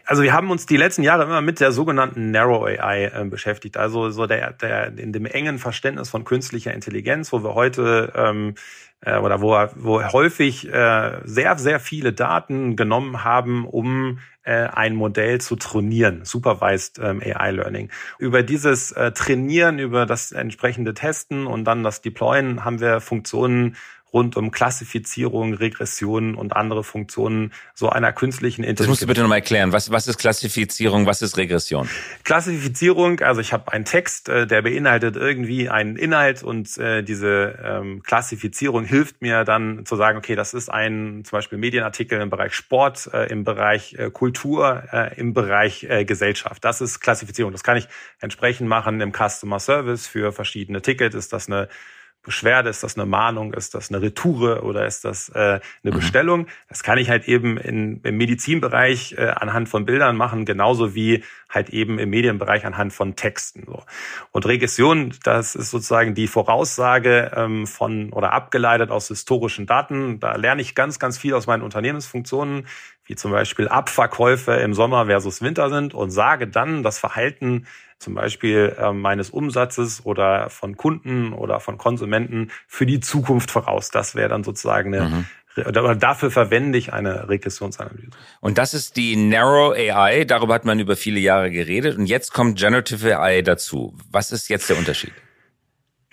Also 0.05 0.23
wir 0.23 0.33
haben 0.33 0.53
uns 0.53 0.67
die 0.67 0.77
letzten 0.77 1.03
Jahre 1.03 1.25
immer 1.25 1.41
mit 1.41 1.59
der 1.59 1.73
sogenannten 1.73 2.31
Narrow 2.31 2.65
AI 2.65 3.07
äh, 3.07 3.25
beschäftigt, 3.25 3.77
also 3.77 4.11
so 4.11 4.29
der, 4.29 4.53
der 4.53 4.97
in 4.97 5.13
dem 5.13 5.27
engen 5.27 5.59
Verständnis 5.59 6.11
von 6.11 6.23
künstlicher 6.23 6.73
Intelligenz, 6.75 7.33
wo 7.33 7.43
wir 7.43 7.57
heute 7.57 8.13
ähm, 8.15 8.55
äh, 9.03 9.19
oder 9.19 9.41
wo, 9.41 9.57
wo 9.77 10.03
häufig 10.03 10.73
äh, 10.73 11.21
sehr, 11.25 11.59
sehr 11.59 11.81
viele 11.81 12.13
Daten 12.13 12.77
genommen 12.77 13.25
haben, 13.25 13.67
um 13.67 14.19
äh, 14.45 14.67
ein 14.67 14.95
Modell 14.95 15.41
zu 15.41 15.57
trainieren, 15.57 16.25
Supervised 16.25 16.99
ähm, 16.99 17.21
AI 17.25 17.51
Learning. 17.53 17.91
Über 18.19 18.43
dieses 18.43 18.93
äh, 18.93 19.13
Trainieren, 19.13 19.79
über 19.79 20.07
das 20.07 20.33
entsprechende 20.33 20.95
Testen 20.95 21.47
und 21.47 21.65
dann 21.65 21.83
das 21.83 22.01
Deployen 22.01 22.65
haben 22.65 22.81
wir 22.81 23.01
Funktionen 23.01 23.77
rund 24.13 24.37
um 24.37 24.51
Klassifizierung, 24.51 25.55
Regression 25.55 26.35
und 26.35 26.55
andere 26.55 26.85
Funktionen 26.85 27.53
so 27.75 27.89
einer 27.89 28.13
künstlichen 28.13 28.63
Intelligenz. 28.63 28.79
Das 28.79 28.89
musst 28.89 29.03
du 29.03 29.07
bitte 29.07 29.23
nochmal 29.23 29.39
erklären. 29.39 29.73
Was, 29.73 29.91
was 29.91 30.07
ist 30.07 30.19
Klassifizierung, 30.19 31.07
was 31.07 31.23
ist 31.23 31.37
Regression? 31.37 31.89
Klassifizierung, 32.25 33.21
also 33.21 33.41
ich 33.41 33.53
habe 33.53 33.73
einen 33.73 33.85
Text, 33.85 34.29
äh, 34.29 34.47
der 34.47 34.63
beinhaltet 34.63 35.17
irgendwie 35.17 35.71
einen 35.71 35.97
Inhalt 35.97 36.43
und 36.43 36.77
äh, 36.79 37.03
diese 37.03 37.59
ähm, 37.65 38.03
Klassifizierung 38.03 38.85
hilft 38.85 39.23
mir 39.23 39.45
dann 39.45 39.87
zu 39.87 39.97
sagen, 39.97 40.19
okay, 40.19 40.35
das 40.35 40.53
ist 40.55 40.69
ein 40.69 41.23
zum 41.25 41.39
Beispiel 41.39 41.59
Medienartikel 41.59 42.21
im 42.21 42.31
Bereich 42.31 42.55
Sport, 42.55 43.09
äh, 43.13 43.31
im 43.31 43.45
Bereich 43.45 43.97
Kultur, 44.13 44.83
im 45.17 45.33
Bereich 45.33 45.87
Gesellschaft. 46.07 46.65
Das 46.65 46.81
ist 46.81 47.01
Klassifizierung. 47.01 47.53
Das 47.53 47.63
kann 47.63 47.77
ich 47.77 47.89
entsprechend 48.21 48.69
machen 48.69 49.01
im 49.01 49.13
Customer 49.13 49.61
Service 49.61 50.07
für 50.07 50.33
verschiedene 50.33 50.83
Tickets. 50.83 51.15
Ist 51.15 51.33
das 51.33 51.49
eine 51.49 51.69
Beschwerde, 52.23 52.71
ist 52.71 52.83
das 52.83 52.97
eine 52.97 53.07
Mahnung, 53.07 53.53
ist 53.53 53.75
das 53.75 53.91
eine 53.91 54.01
Retoure 54.01 54.63
oder 54.63 54.87
ist 54.87 55.05
das 55.05 55.29
äh, 55.31 55.39
eine 55.39 55.61
mhm. 55.83 55.91
Bestellung? 55.91 56.47
Das 56.69 56.83
kann 56.83 56.99
ich 56.99 57.11
halt 57.11 57.27
eben 57.27 57.57
in, 57.57 58.01
im 58.03 58.17
Medizinbereich 58.17 59.17
äh, 59.19 59.27
anhand 59.27 59.69
von 59.69 59.85
Bildern 59.85 60.17
machen, 60.17 60.45
genauso 60.45 60.95
wie 60.95 61.25
halt 61.49 61.71
eben 61.71 61.99
im 61.99 62.11
Medienbereich 62.11 62.65
anhand 62.65 62.93
von 62.93 63.17
Texten. 63.17 63.65
So. 63.67 63.83
Und 64.31 64.47
Regression, 64.47 65.13
das 65.25 65.57
ist 65.57 65.71
sozusagen 65.71 66.15
die 66.15 66.29
Voraussage 66.29 67.33
ähm, 67.35 67.67
von 67.67 68.13
oder 68.13 68.33
abgeleitet 68.33 68.91
aus 68.91 69.09
historischen 69.09 69.67
Daten. 69.67 70.21
Da 70.21 70.37
lerne 70.37 70.63
ich 70.63 70.75
ganz, 70.75 70.99
ganz 71.01 71.19
viel 71.19 71.35
aus 71.35 71.47
meinen 71.47 71.63
Unternehmensfunktionen, 71.63 72.67
wie 73.05 73.17
zum 73.17 73.33
Beispiel 73.33 73.69
Abverkäufe 73.69 74.53
im 74.53 74.75
Sommer 74.75 75.07
versus 75.07 75.43
Winter 75.43 75.71
sind 75.71 75.95
und 75.95 76.11
sage 76.11 76.49
dann 76.49 76.83
das 76.83 76.99
Verhalten 76.99 77.67
zum 77.99 78.15
Beispiel 78.15 78.75
äh, 78.79 78.93
meines 78.93 79.31
Umsatzes 79.31 80.05
oder 80.05 80.51
von 80.51 80.77
Kunden 80.77 81.33
oder 81.33 81.61
von 81.61 81.79
Konsumenten 81.79 82.51
für 82.67 82.85
die 82.85 83.01
Zukunft 83.01 83.51
voraus. 83.51 83.91
Das 83.91 84.15
wäre 84.15 84.29
dann 84.29 84.45
sozusagen 84.45 84.95
eine 84.95 85.09
mhm. 85.09 85.25
oder 85.67 85.95
dafür 85.95 86.31
verwende 86.31 86.79
ich 86.79 86.93
eine 86.93 87.29
Regressionsanalyse. 87.29 88.11
Und 88.41 88.59
das 88.59 88.75
ist 88.75 88.97
die 88.97 89.17
Narrow 89.17 89.73
AI. 89.73 90.25
Darüber 90.25 90.55
hat 90.55 90.65
man 90.65 90.81
über 90.81 90.97
viele 90.97 91.21
Jahre 91.21 91.51
geredet. 91.51 91.97
Und 91.97 92.07
jetzt 92.07 92.33
kommt 92.33 92.59
Generative 92.59 93.21
AI 93.21 93.43
dazu. 93.43 93.97
Was 94.11 94.33
ist 94.33 94.49
jetzt 94.49 94.69
der 94.69 94.79
Unterschied? 94.79 95.13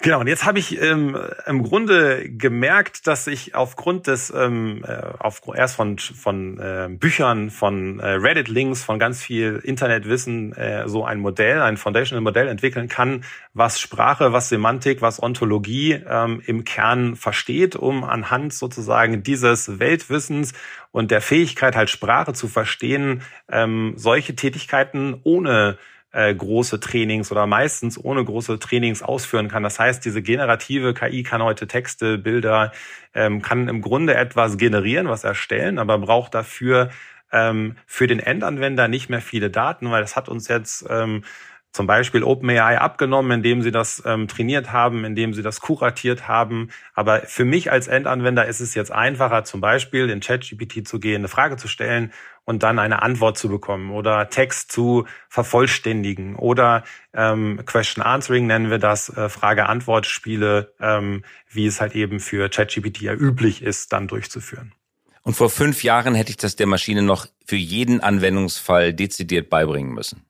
Genau, 0.02 0.22
und 0.22 0.28
jetzt 0.28 0.46
habe 0.46 0.60
ich 0.60 0.82
ähm, 0.82 1.18
im 1.46 1.62
Grunde 1.62 2.30
gemerkt, 2.30 3.06
dass 3.06 3.28
ich 3.28 3.54
aufgrund 3.54 4.08
des, 4.08 4.34
ähm, 4.34 4.86
äh, 4.88 4.94
auf, 5.20 5.42
erst 5.54 5.76
von, 5.76 5.98
von 5.98 6.58
äh, 6.58 6.88
Büchern, 6.90 7.50
von 7.50 8.00
äh, 8.00 8.12
Reddit-Links, 8.12 8.82
von 8.82 8.98
ganz 8.98 9.22
viel 9.22 9.60
Internetwissen 9.62 10.54
äh, 10.54 10.88
so 10.88 11.04
ein 11.04 11.20
Modell, 11.20 11.62
ein 11.62 11.76
Foundational-Modell 11.76 12.48
entwickeln 12.48 12.88
kann, 12.88 13.26
was 13.54 13.82
Sprache, 13.82 14.32
was 14.32 14.48
Semantik, 14.48 15.02
was 15.02 15.22
Ontologie 15.22 16.02
ähm, 16.08 16.42
im 16.46 16.64
Kern 16.64 17.18
versteht, 17.18 17.76
um 17.76 18.06
anhand 18.06 18.54
sozusagen 18.54 19.22
dieses 19.22 19.80
Weltwissens 19.80 20.54
und 20.92 21.12
der 21.12 21.20
Fähigkeit, 21.20 21.76
halt 21.76 21.90
Sprache 21.90 22.32
zu 22.32 22.48
verstehen, 22.48 23.22
ähm, 23.52 23.96
solche 23.98 24.34
Tätigkeiten 24.34 25.20
ohne 25.24 25.78
äh, 26.12 26.34
große 26.34 26.80
Trainings 26.80 27.32
oder 27.32 27.46
meistens 27.48 28.04
ohne 28.04 28.24
große 28.24 28.60
Trainings 28.60 29.04
ausführen 29.04 29.48
kann. 29.48 29.64
Das 29.64 29.80
heißt, 29.80 30.04
diese 30.04 30.22
generative 30.22 30.94
KI 30.94 31.24
kann 31.24 31.44
heute 31.44 31.68
Texte, 31.68 32.18
Bilder, 32.18 32.72
ähm, 33.14 33.42
kann 33.42 33.68
im 33.68 33.82
Grunde 33.82 34.16
etwas 34.16 34.58
generieren, 34.58 35.08
was 35.08 35.24
erstellen, 35.24 35.78
aber 35.78 36.00
braucht 36.00 36.34
dafür 36.34 36.90
ähm, 37.32 37.76
für 37.86 38.08
den 38.08 38.20
Endanwender 38.20 38.88
nicht 38.88 39.10
mehr 39.10 39.22
viele 39.22 39.50
Daten, 39.50 39.92
weil 39.92 40.02
das 40.02 40.16
hat 40.16 40.30
uns 40.30 40.48
jetzt 40.48 40.86
ähm, 40.90 41.24
zum 41.72 41.86
Beispiel 41.86 42.24
OpenAI 42.24 42.80
abgenommen, 42.80 43.32
indem 43.32 43.62
sie 43.62 43.72
das 43.72 44.02
ähm, 44.06 44.28
trainiert 44.28 44.72
haben, 44.72 45.06
indem 45.06 45.34
sie 45.34 45.44
das 45.44 45.62
kuratiert 45.62 46.28
haben. 46.28 46.70
Aber 46.96 47.22
für 47.22 47.46
mich 47.46 47.72
als 47.72 47.88
Endanwender 47.88 48.48
ist 48.48 48.60
es 48.60 48.74
jetzt 48.74 48.92
einfacher, 48.92 49.44
zum 49.44 49.62
Beispiel 49.62 50.10
in 50.10 50.20
ChatGPT 50.20 50.88
zu 50.88 51.00
gehen, 51.00 51.18
eine 51.18 51.28
Frage 51.28 51.58
zu 51.58 51.68
stellen 51.68 52.12
und 52.44 52.64
dann 52.64 52.80
eine 52.80 53.04
Antwort 53.04 53.38
zu 53.38 53.50
bekommen 53.50 53.92
oder 53.92 54.30
Text 54.30 54.72
zu 54.72 55.06
vervollständigen 55.30 56.36
oder 56.36 56.84
ähm, 57.14 57.62
Question 57.66 58.04
Answering 58.04 58.48
nennen 58.48 58.72
wir 58.72 58.80
das, 58.80 59.16
äh, 59.16 59.30
Frage-Antwort-Spiele, 59.30 60.74
ähm, 60.80 61.24
wie 61.52 61.68
es 61.68 61.80
halt 61.80 61.94
eben 61.94 62.20
für 62.20 62.50
ChatGPT 62.50 63.02
ja 63.02 63.14
üblich 63.14 63.62
ist, 63.62 63.94
dann 63.94 64.08
durchzuführen. 64.08 64.74
Und 65.22 65.36
vor 65.36 65.52
fünf 65.52 65.84
Jahren 65.84 66.16
hätte 66.16 66.32
ich 66.32 66.38
das 66.38 66.56
der 66.56 66.66
Maschine 66.66 67.04
noch 67.04 67.28
für 67.46 67.56
jeden 67.56 68.02
Anwendungsfall 68.02 68.94
dezidiert 68.94 69.52
beibringen 69.52 69.94
müssen. 69.94 70.26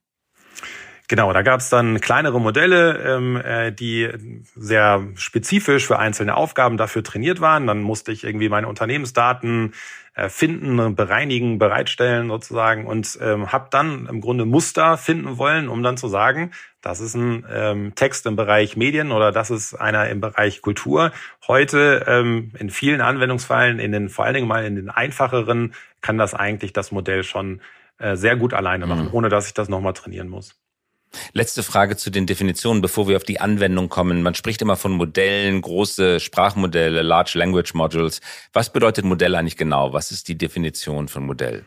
Genau, 1.10 1.34
da 1.34 1.42
gab 1.42 1.60
es 1.60 1.70
dann 1.70 2.00
kleinere 2.00 2.40
Modelle, 2.40 3.00
ähm, 3.00 3.36
äh, 3.36 3.72
die 3.72 4.10
sehr 4.56 5.08
spezifisch 5.16 5.88
für 5.88 5.98
einzelne 5.98 6.38
Aufgaben 6.38 6.78
dafür 6.78 7.04
trainiert 7.04 7.42
waren. 7.42 7.66
Dann 7.66 7.82
musste 7.82 8.12
ich 8.12 8.24
irgendwie 8.24 8.48
meine 8.48 8.68
Unternehmensdaten 8.68 9.74
äh, 10.14 10.30
finden, 10.30 10.94
bereinigen, 10.96 11.58
bereitstellen 11.58 12.30
sozusagen 12.30 12.86
und 12.86 13.18
ähm, 13.24 13.52
habe 13.52 13.70
dann 13.72 14.06
im 14.06 14.22
Grunde 14.22 14.46
Muster 14.46 14.98
finden 14.98 15.40
wollen, 15.40 15.68
um 15.68 15.82
dann 15.82 15.98
zu 15.98 16.08
sagen, 16.10 16.52
das 16.82 17.00
ist 17.00 17.16
ein 17.16 17.44
ähm, 17.52 17.96
Text 17.96 18.28
im 18.28 18.36
Bereich 18.36 18.78
Medien 18.78 19.12
oder 19.12 19.32
das 19.32 19.50
ist 19.50 19.74
einer 19.74 20.10
im 20.10 20.22
Bereich 20.22 20.62
Kultur. 20.62 21.12
Heute 21.48 22.06
ähm, 22.08 22.52
in 22.60 22.70
vielen 22.70 23.02
Anwendungsfällen, 23.02 23.80
in 23.80 23.92
den 23.92 24.10
vor 24.10 24.26
allen 24.26 24.36
Dingen 24.36 24.48
mal 24.48 24.64
in 24.64 24.76
den 24.76 24.92
einfacheren, 24.92 25.74
kann 26.02 26.20
das 26.20 26.36
eigentlich 26.36 26.72
das 26.72 26.92
Modell 26.92 27.24
schon 27.24 27.62
äh, 27.98 28.16
sehr 28.16 28.36
gut 28.36 28.54
alleine 28.54 28.86
machen, 28.86 29.06
mhm. 29.06 29.14
ohne 29.14 29.30
dass 29.30 29.48
ich 29.48 29.56
das 29.56 29.70
nochmal 29.70 29.94
trainieren 29.94 30.30
muss. 30.30 30.56
Letzte 31.34 31.64
Frage 31.64 31.98
zu 31.98 32.10
den 32.10 32.26
Definitionen, 32.26 32.82
bevor 32.82 33.08
wir 33.08 33.18
auf 33.18 33.24
die 33.24 33.42
Anwendung 33.42 33.90
kommen. 33.90 34.22
Man 34.22 34.36
spricht 34.36 34.62
immer 34.62 34.76
von 34.76 34.92
Modellen, 34.92 35.62
große 35.62 36.20
Sprachmodelle, 36.20 37.02
Large 37.02 37.34
Language 37.36 37.74
Modules. 37.74 38.22
Was 38.54 38.72
bedeutet 38.72 39.06
Modell 39.06 39.36
eigentlich 39.36 39.58
genau? 39.58 39.94
Was 39.94 40.12
ist 40.12 40.28
die 40.28 40.38
Definition 40.38 41.08
von 41.08 41.26
Modell? 41.26 41.66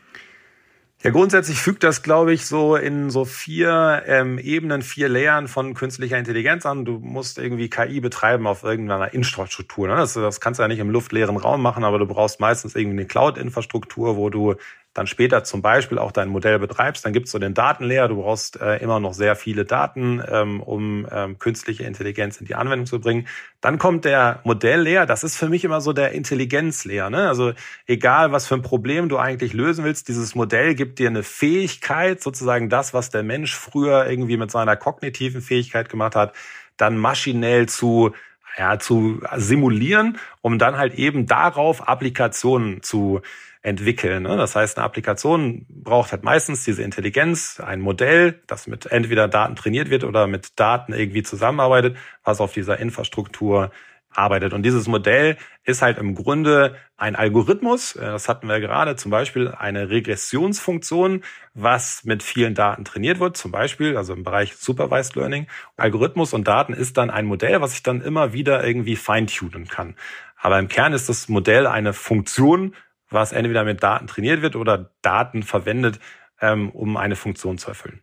Ja, 1.03 1.11
grundsätzlich 1.11 1.57
fügt 1.57 1.83
das, 1.83 2.01
glaube 2.01 2.31
ich, 2.33 2.45
so 2.45 2.77
in 2.77 3.09
so 3.09 3.25
vier 3.25 4.03
ähm, 4.07 4.39
Ebenen, 4.39 4.81
vier 4.81 5.09
Layern 5.09 5.49
von 5.49 5.73
künstlicher 5.73 6.17
Intelligenz 6.17 6.65
an. 6.65 6.85
Du 6.85 6.99
musst 6.99 7.37
irgendwie 7.37 7.69
KI 7.69 7.99
betreiben 7.99 8.47
auf 8.47 8.63
irgendeiner 8.63 9.13
Infrastruktur. 9.13 9.89
Ne? 9.89 9.97
Das, 9.97 10.13
das 10.13 10.39
kannst 10.39 10.59
du 10.59 10.61
ja 10.61 10.69
nicht 10.69 10.79
im 10.79 10.89
luftleeren 10.89 11.35
Raum 11.35 11.61
machen, 11.61 11.83
aber 11.83 11.99
du 11.99 12.05
brauchst 12.05 12.39
meistens 12.39 12.73
irgendwie 12.73 12.99
eine 12.99 13.05
Cloud-Infrastruktur, 13.05 14.15
wo 14.15 14.29
du 14.29 14.55
dann 14.93 15.07
später 15.07 15.43
zum 15.43 15.63
Beispiel 15.63 15.97
auch 15.97 16.11
dein 16.11 16.29
Modell 16.29 16.59
betreibst, 16.59 17.03
dann 17.03 17.13
gibt's 17.13 17.31
so 17.31 17.39
den 17.39 17.55
Datenlayer. 17.55 18.07
Du 18.07 18.21
brauchst 18.21 18.61
äh, 18.61 18.77
immer 18.77 18.99
noch 18.99 19.13
sehr 19.13 19.35
viele 19.35 19.65
Daten, 19.65 20.21
ähm, 20.27 20.61
um 20.61 21.07
ähm, 21.11 21.39
künstliche 21.39 21.83
Intelligenz 21.83 22.37
in 22.37 22.45
die 22.45 22.53
Anwendung 22.53 22.85
zu 22.85 22.99
bringen. 22.99 23.27
Dann 23.59 23.79
kommt 23.79 24.05
der 24.05 24.41
Modelllayer. 24.43 25.07
Das 25.07 25.23
ist 25.23 25.35
für 25.35 25.49
mich 25.49 25.63
immer 25.65 25.81
so 25.81 25.93
der 25.93 26.11
Intelligenzlayer. 26.11 27.09
Ne? 27.09 27.27
Also 27.27 27.53
egal, 27.87 28.31
was 28.31 28.45
für 28.45 28.53
ein 28.53 28.61
Problem 28.61 29.09
du 29.09 29.17
eigentlich 29.17 29.53
lösen 29.53 29.83
willst, 29.83 30.09
dieses 30.09 30.35
Modell 30.35 30.75
gibt 30.75 30.99
dir 30.99 31.09
eine 31.09 31.23
Fähigkeit, 31.23 32.21
sozusagen 32.21 32.69
das, 32.69 32.93
was 32.93 33.09
der 33.09 33.23
Mensch 33.23 33.55
früher 33.55 34.07
irgendwie 34.07 34.37
mit 34.37 34.51
seiner 34.51 34.75
kognitiven 34.75 35.41
Fähigkeit 35.41 35.89
gemacht 35.89 36.15
hat, 36.15 36.33
dann 36.77 36.97
maschinell 36.97 37.67
zu 37.67 38.13
ja, 38.55 38.77
zu 38.77 39.19
simulieren, 39.35 40.19
um 40.41 40.59
dann 40.59 40.77
halt 40.77 40.93
eben 40.93 41.25
darauf 41.25 41.87
Applikationen 41.87 42.83
zu 42.83 43.21
entwickeln. 43.63 44.23
Ne? 44.23 44.35
Das 44.37 44.55
heißt, 44.55 44.77
eine 44.77 44.85
Applikation 44.85 45.65
braucht 45.69 46.11
halt 46.11 46.23
meistens 46.23 46.65
diese 46.65 46.83
Intelligenz, 46.83 47.59
ein 47.59 47.79
Modell, 47.79 48.41
das 48.45 48.67
mit 48.67 48.85
entweder 48.87 49.27
Daten 49.29 49.55
trainiert 49.55 49.89
wird 49.89 50.03
oder 50.03 50.27
mit 50.27 50.59
Daten 50.59 50.93
irgendwie 50.93 51.23
zusammenarbeitet, 51.23 51.97
was 52.23 52.41
auf 52.41 52.53
dieser 52.53 52.77
Infrastruktur 52.79 53.71
arbeitet. 54.11 54.53
Und 54.53 54.63
dieses 54.63 54.87
Modell 54.87 55.37
ist 55.63 55.81
halt 55.81 55.97
im 55.97 56.13
Grunde 56.13 56.75
ein 56.97 57.15
Algorithmus. 57.15 57.95
Äh, 57.95 58.01
das 58.01 58.29
hatten 58.29 58.47
wir 58.47 58.59
gerade 58.59 58.95
zum 58.95 59.11
Beispiel 59.11 59.47
eine 59.49 59.89
Regressionsfunktion, 59.89 61.23
was 61.53 62.03
mit 62.03 62.21
vielen 62.21 62.53
Daten 62.53 62.85
trainiert 62.85 63.19
wird. 63.19 63.37
Zum 63.37 63.51
Beispiel, 63.51 63.97
also 63.97 64.13
im 64.13 64.23
Bereich 64.23 64.55
Supervised 64.55 65.15
Learning. 65.15 65.47
Algorithmus 65.77 66.33
und 66.33 66.47
Daten 66.47 66.73
ist 66.73 66.97
dann 66.97 67.09
ein 67.09 67.25
Modell, 67.25 67.61
was 67.61 67.73
ich 67.73 67.81
dann 67.83 68.01
immer 68.01 68.33
wieder 68.33 68.63
irgendwie 68.63 68.97
feintunen 68.97 69.67
kann. 69.67 69.95
Aber 70.35 70.59
im 70.59 70.67
Kern 70.67 70.93
ist 70.93 71.07
das 71.07 71.29
Modell 71.29 71.65
eine 71.65 71.93
Funktion, 71.93 72.75
was 73.13 73.31
entweder 73.31 73.63
mit 73.63 73.83
Daten 73.83 74.07
trainiert 74.07 74.41
wird 74.41 74.55
oder 74.55 74.91
Daten 75.01 75.43
verwendet, 75.43 75.99
ähm, 76.41 76.69
um 76.71 76.97
eine 76.97 77.15
Funktion 77.15 77.57
zu 77.57 77.69
erfüllen. 77.69 78.01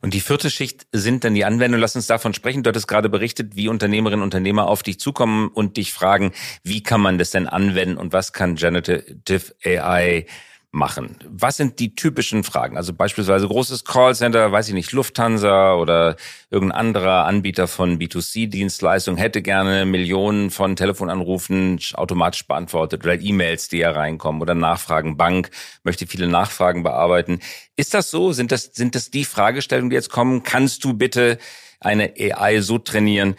Und 0.00 0.14
die 0.14 0.20
vierte 0.20 0.50
Schicht 0.50 0.86
sind 0.92 1.24
dann 1.24 1.34
die 1.34 1.44
Anwendungen. 1.44 1.80
Lass 1.80 1.96
uns 1.96 2.06
davon 2.06 2.32
sprechen. 2.32 2.62
Du 2.62 2.68
hattest 2.68 2.86
gerade 2.86 3.08
berichtet, 3.08 3.56
wie 3.56 3.68
Unternehmerinnen 3.68 4.22
und 4.22 4.26
Unternehmer 4.26 4.68
auf 4.68 4.82
dich 4.82 5.00
zukommen 5.00 5.48
und 5.48 5.76
dich 5.76 5.92
fragen, 5.92 6.32
wie 6.62 6.82
kann 6.82 7.00
man 7.00 7.18
das 7.18 7.30
denn 7.30 7.48
anwenden 7.48 7.96
und 7.96 8.12
was 8.12 8.32
kann 8.32 8.54
Generative 8.54 9.54
AI 9.64 10.26
machen? 10.74 11.16
Was 11.28 11.56
sind 11.56 11.78
die 11.78 11.94
typischen 11.94 12.44
Fragen? 12.44 12.76
Also 12.76 12.92
beispielsweise 12.92 13.46
großes 13.46 13.84
Callcenter, 13.84 14.52
weiß 14.52 14.68
ich 14.68 14.74
nicht, 14.74 14.92
Lufthansa 14.92 15.74
oder 15.74 16.16
irgendein 16.50 16.78
anderer 16.78 17.24
Anbieter 17.24 17.68
von 17.68 17.98
B2C-Dienstleistungen 17.98 19.16
hätte 19.16 19.40
gerne 19.40 19.86
Millionen 19.86 20.50
von 20.50 20.76
Telefonanrufen 20.76 21.78
automatisch 21.94 22.46
beantwortet 22.46 23.04
oder 23.04 23.18
E-Mails, 23.20 23.68
die 23.68 23.78
ja 23.78 23.92
reinkommen 23.92 24.42
oder 24.42 24.54
Nachfragen. 24.54 25.16
Bank 25.16 25.50
möchte 25.84 26.06
viele 26.06 26.26
Nachfragen 26.26 26.82
bearbeiten. 26.82 27.40
Ist 27.76 27.94
das 27.94 28.10
so? 28.10 28.32
Sind 28.32 28.52
das, 28.52 28.70
sind 28.74 28.94
das 28.94 29.10
die 29.10 29.24
Fragestellungen, 29.24 29.90
die 29.90 29.96
jetzt 29.96 30.10
kommen? 30.10 30.42
Kannst 30.42 30.84
du 30.84 30.92
bitte 30.92 31.38
eine 31.80 32.14
AI 32.18 32.60
so 32.60 32.78
trainieren, 32.78 33.36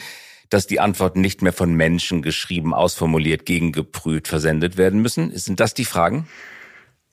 dass 0.49 0.67
die 0.67 0.79
Antworten 0.79 1.21
nicht 1.21 1.41
mehr 1.41 1.53
von 1.53 1.73
Menschen 1.73 2.21
geschrieben, 2.21 2.73
ausformuliert, 2.73 3.45
gegengeprüft 3.45 4.27
versendet 4.27 4.77
werden 4.77 5.01
müssen? 5.01 5.35
Sind 5.37 5.59
das 5.59 5.73
die 5.73 5.85
Fragen? 5.85 6.27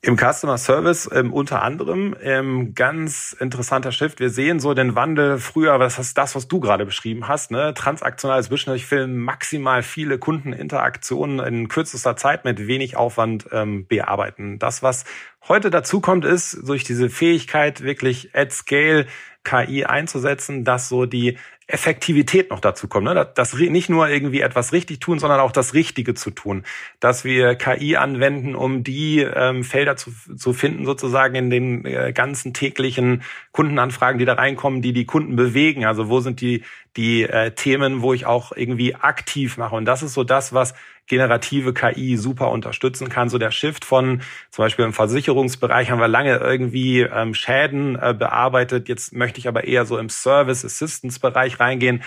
Im 0.05 0.17
Customer 0.17 0.57
Service 0.57 1.09
ähm, 1.13 1.31
unter 1.31 1.61
anderem 1.61 2.13
ähm, 2.21 2.75
ganz 2.75 3.33
interessanter 3.39 3.93
Shift. 3.93 4.19
Wir 4.19 4.29
sehen 4.29 4.59
so 4.59 4.73
den 4.73 4.95
Wandel 4.95 5.37
früher, 5.37 5.79
was 5.79 5.97
ist 5.97 6.17
das, 6.17 6.35
was 6.35 6.49
du 6.49 6.59
gerade 6.59 6.85
beschrieben 6.85 7.29
hast, 7.29 7.51
ne? 7.51 7.73
Transaktionales 7.73 8.51
will 8.51 9.07
maximal 9.07 9.81
viele 9.81 10.19
Kundeninteraktionen 10.19 11.39
in 11.39 11.69
kürzester 11.69 12.17
Zeit 12.17 12.43
mit 12.43 12.67
wenig 12.67 12.97
Aufwand 12.97 13.47
ähm, 13.53 13.87
bearbeiten. 13.87 14.59
Das, 14.59 14.83
was 14.83 15.05
heute 15.47 15.69
dazu 15.69 16.01
kommt, 16.01 16.25
ist 16.25 16.67
durch 16.67 16.83
diese 16.83 17.09
Fähigkeit 17.09 17.79
wirklich 17.81 18.35
at 18.35 18.51
scale 18.51 19.05
KI 19.45 19.85
einzusetzen, 19.85 20.65
dass 20.65 20.89
so 20.89 21.05
die 21.05 21.37
Effektivität 21.73 22.51
noch 22.51 22.59
dazu 22.59 22.87
kommt. 22.87 23.05
Ne? 23.05 23.31
Das 23.33 23.53
nicht 23.53 23.89
nur 23.89 24.07
irgendwie 24.07 24.41
etwas 24.41 24.73
richtig 24.73 24.99
tun, 24.99 25.17
sondern 25.17 25.39
auch 25.39 25.51
das 25.51 25.73
Richtige 25.73 26.13
zu 26.13 26.29
tun. 26.29 26.63
Dass 26.99 27.25
wir 27.25 27.55
KI 27.55 27.95
anwenden, 27.95 28.53
um 28.53 28.83
die 28.83 29.21
ähm, 29.21 29.63
Felder 29.63 29.95
zu, 29.95 30.11
zu 30.37 30.53
finden, 30.53 30.85
sozusagen 30.85 31.33
in 31.33 31.49
den 31.49 31.85
äh, 31.85 32.13
ganzen 32.13 32.53
täglichen 32.53 33.23
Kundenanfragen, 33.51 34.19
die 34.19 34.25
da 34.25 34.33
reinkommen, 34.33 34.83
die 34.83 34.93
die 34.93 35.05
Kunden 35.05 35.35
bewegen. 35.35 35.83
Also 35.85 36.09
wo 36.09 36.19
sind 36.19 36.41
die, 36.41 36.63
die 36.95 37.23
äh, 37.23 37.51
Themen, 37.51 38.03
wo 38.03 38.13
ich 38.13 38.27
auch 38.27 38.51
irgendwie 38.51 38.93
aktiv 38.93 39.57
mache. 39.57 39.75
Und 39.75 39.85
das 39.85 40.03
ist 40.03 40.13
so 40.13 40.23
das, 40.23 40.53
was 40.53 40.75
generative 41.07 41.73
KI 41.73 42.17
super 42.17 42.49
unterstützen 42.51 43.09
kann. 43.09 43.29
So 43.29 43.37
der 43.37 43.51
Shift 43.51 43.83
von 43.83 44.21
zum 44.51 44.63
Beispiel 44.63 44.85
im 44.85 44.93
Versicherungsbereich 44.93 45.91
haben 45.91 45.99
wir 45.99 46.07
lange 46.07 46.37
irgendwie 46.37 47.01
ähm, 47.01 47.33
Schäden 47.33 47.97
äh, 48.01 48.13
bearbeitet. 48.17 48.87
Jetzt 48.87 49.13
möchte 49.13 49.39
ich 49.39 49.47
aber 49.47 49.65
eher 49.65 49.85
so 49.85 49.97
im 49.97 50.09
Service 50.09 50.63
Assistance 50.63 51.19
Bereich 51.19 51.59
reingehen. 51.63 52.03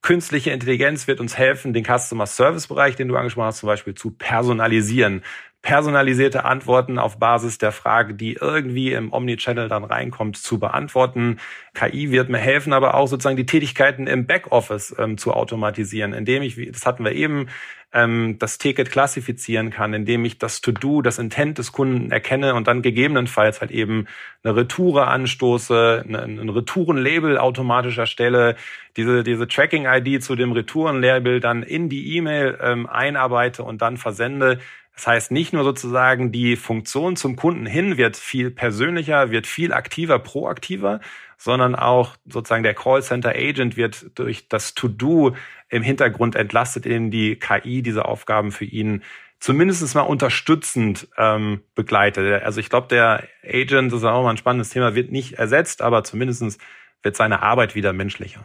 Künstliche 0.00 0.50
Intelligenz 0.52 1.08
wird 1.08 1.18
uns 1.18 1.36
helfen, 1.36 1.72
den 1.72 1.84
Customer 1.84 2.26
Service 2.26 2.68
Bereich, 2.68 2.94
den 2.94 3.08
du 3.08 3.16
angesprochen 3.16 3.46
hast, 3.46 3.58
zum 3.58 3.66
Beispiel 3.66 3.94
zu 3.94 4.12
personalisieren 4.12 5.22
personalisierte 5.62 6.44
Antworten 6.44 6.98
auf 6.98 7.18
Basis 7.18 7.58
der 7.58 7.72
Frage, 7.72 8.14
die 8.14 8.34
irgendwie 8.34 8.92
im 8.92 9.12
Omnichannel 9.12 9.68
dann 9.68 9.84
reinkommt, 9.84 10.36
zu 10.36 10.58
beantworten. 10.58 11.38
KI 11.74 12.10
wird 12.10 12.28
mir 12.28 12.38
helfen, 12.38 12.72
aber 12.72 12.94
auch 12.94 13.08
sozusagen 13.08 13.36
die 13.36 13.46
Tätigkeiten 13.46 14.06
im 14.06 14.26
Backoffice 14.26 14.94
ähm, 14.98 15.18
zu 15.18 15.32
automatisieren, 15.32 16.12
indem 16.12 16.42
ich, 16.42 16.70
das 16.70 16.86
hatten 16.86 17.04
wir 17.04 17.12
eben, 17.12 17.48
ähm, 17.92 18.36
das 18.38 18.58
Ticket 18.58 18.90
klassifizieren 18.90 19.70
kann, 19.70 19.94
indem 19.94 20.24
ich 20.24 20.38
das 20.38 20.60
To-Do, 20.60 21.00
das 21.02 21.18
Intent 21.18 21.58
des 21.58 21.72
Kunden 21.72 22.10
erkenne 22.10 22.54
und 22.54 22.68
dann 22.68 22.82
gegebenenfalls 22.82 23.60
halt 23.60 23.70
eben 23.70 24.06
eine 24.42 24.56
Retoure 24.56 25.08
anstoße, 25.08 26.04
ein 26.06 26.48
Retourenlabel 26.50 27.38
automatisch 27.38 27.98
erstelle, 27.98 28.56
diese, 28.96 29.22
diese 29.22 29.48
Tracking-ID 29.48 30.22
zu 30.22 30.36
dem 30.36 30.52
Retourenlabel 30.52 31.40
dann 31.40 31.62
in 31.62 31.88
die 31.88 32.16
E-Mail 32.16 32.58
ähm, 32.60 32.86
einarbeite 32.86 33.62
und 33.62 33.80
dann 33.80 33.96
versende. 33.96 34.58
Das 34.98 35.06
heißt, 35.06 35.30
nicht 35.30 35.52
nur 35.52 35.62
sozusagen 35.62 36.32
die 36.32 36.56
Funktion 36.56 37.14
zum 37.14 37.36
Kunden 37.36 37.66
hin 37.66 37.98
wird 37.98 38.16
viel 38.16 38.50
persönlicher, 38.50 39.30
wird 39.30 39.46
viel 39.46 39.72
aktiver, 39.72 40.18
proaktiver, 40.18 40.98
sondern 41.36 41.76
auch 41.76 42.16
sozusagen 42.26 42.64
der 42.64 42.74
Callcenter 42.74 43.30
Agent 43.30 43.76
wird 43.76 44.18
durch 44.18 44.48
das 44.48 44.74
To-Do 44.74 45.36
im 45.68 45.84
Hintergrund 45.84 46.34
entlastet, 46.34 46.84
indem 46.84 47.12
die 47.12 47.36
KI 47.36 47.82
diese 47.82 48.06
Aufgaben 48.06 48.50
für 48.50 48.64
ihn 48.64 49.04
zumindest 49.38 49.94
mal 49.94 50.00
unterstützend 50.00 51.06
ähm, 51.16 51.60
begleitet. 51.76 52.42
Also 52.42 52.58
ich 52.58 52.68
glaube, 52.68 52.88
der 52.88 53.22
Agent, 53.44 53.92
das 53.92 54.00
ist 54.00 54.04
auch 54.04 54.24
mal 54.24 54.30
ein 54.30 54.36
spannendes 54.36 54.70
Thema, 54.70 54.96
wird 54.96 55.12
nicht 55.12 55.34
ersetzt, 55.34 55.80
aber 55.80 56.02
zumindest 56.02 56.60
wird 57.04 57.14
seine 57.14 57.40
Arbeit 57.40 57.76
wieder 57.76 57.92
menschlicher. 57.92 58.44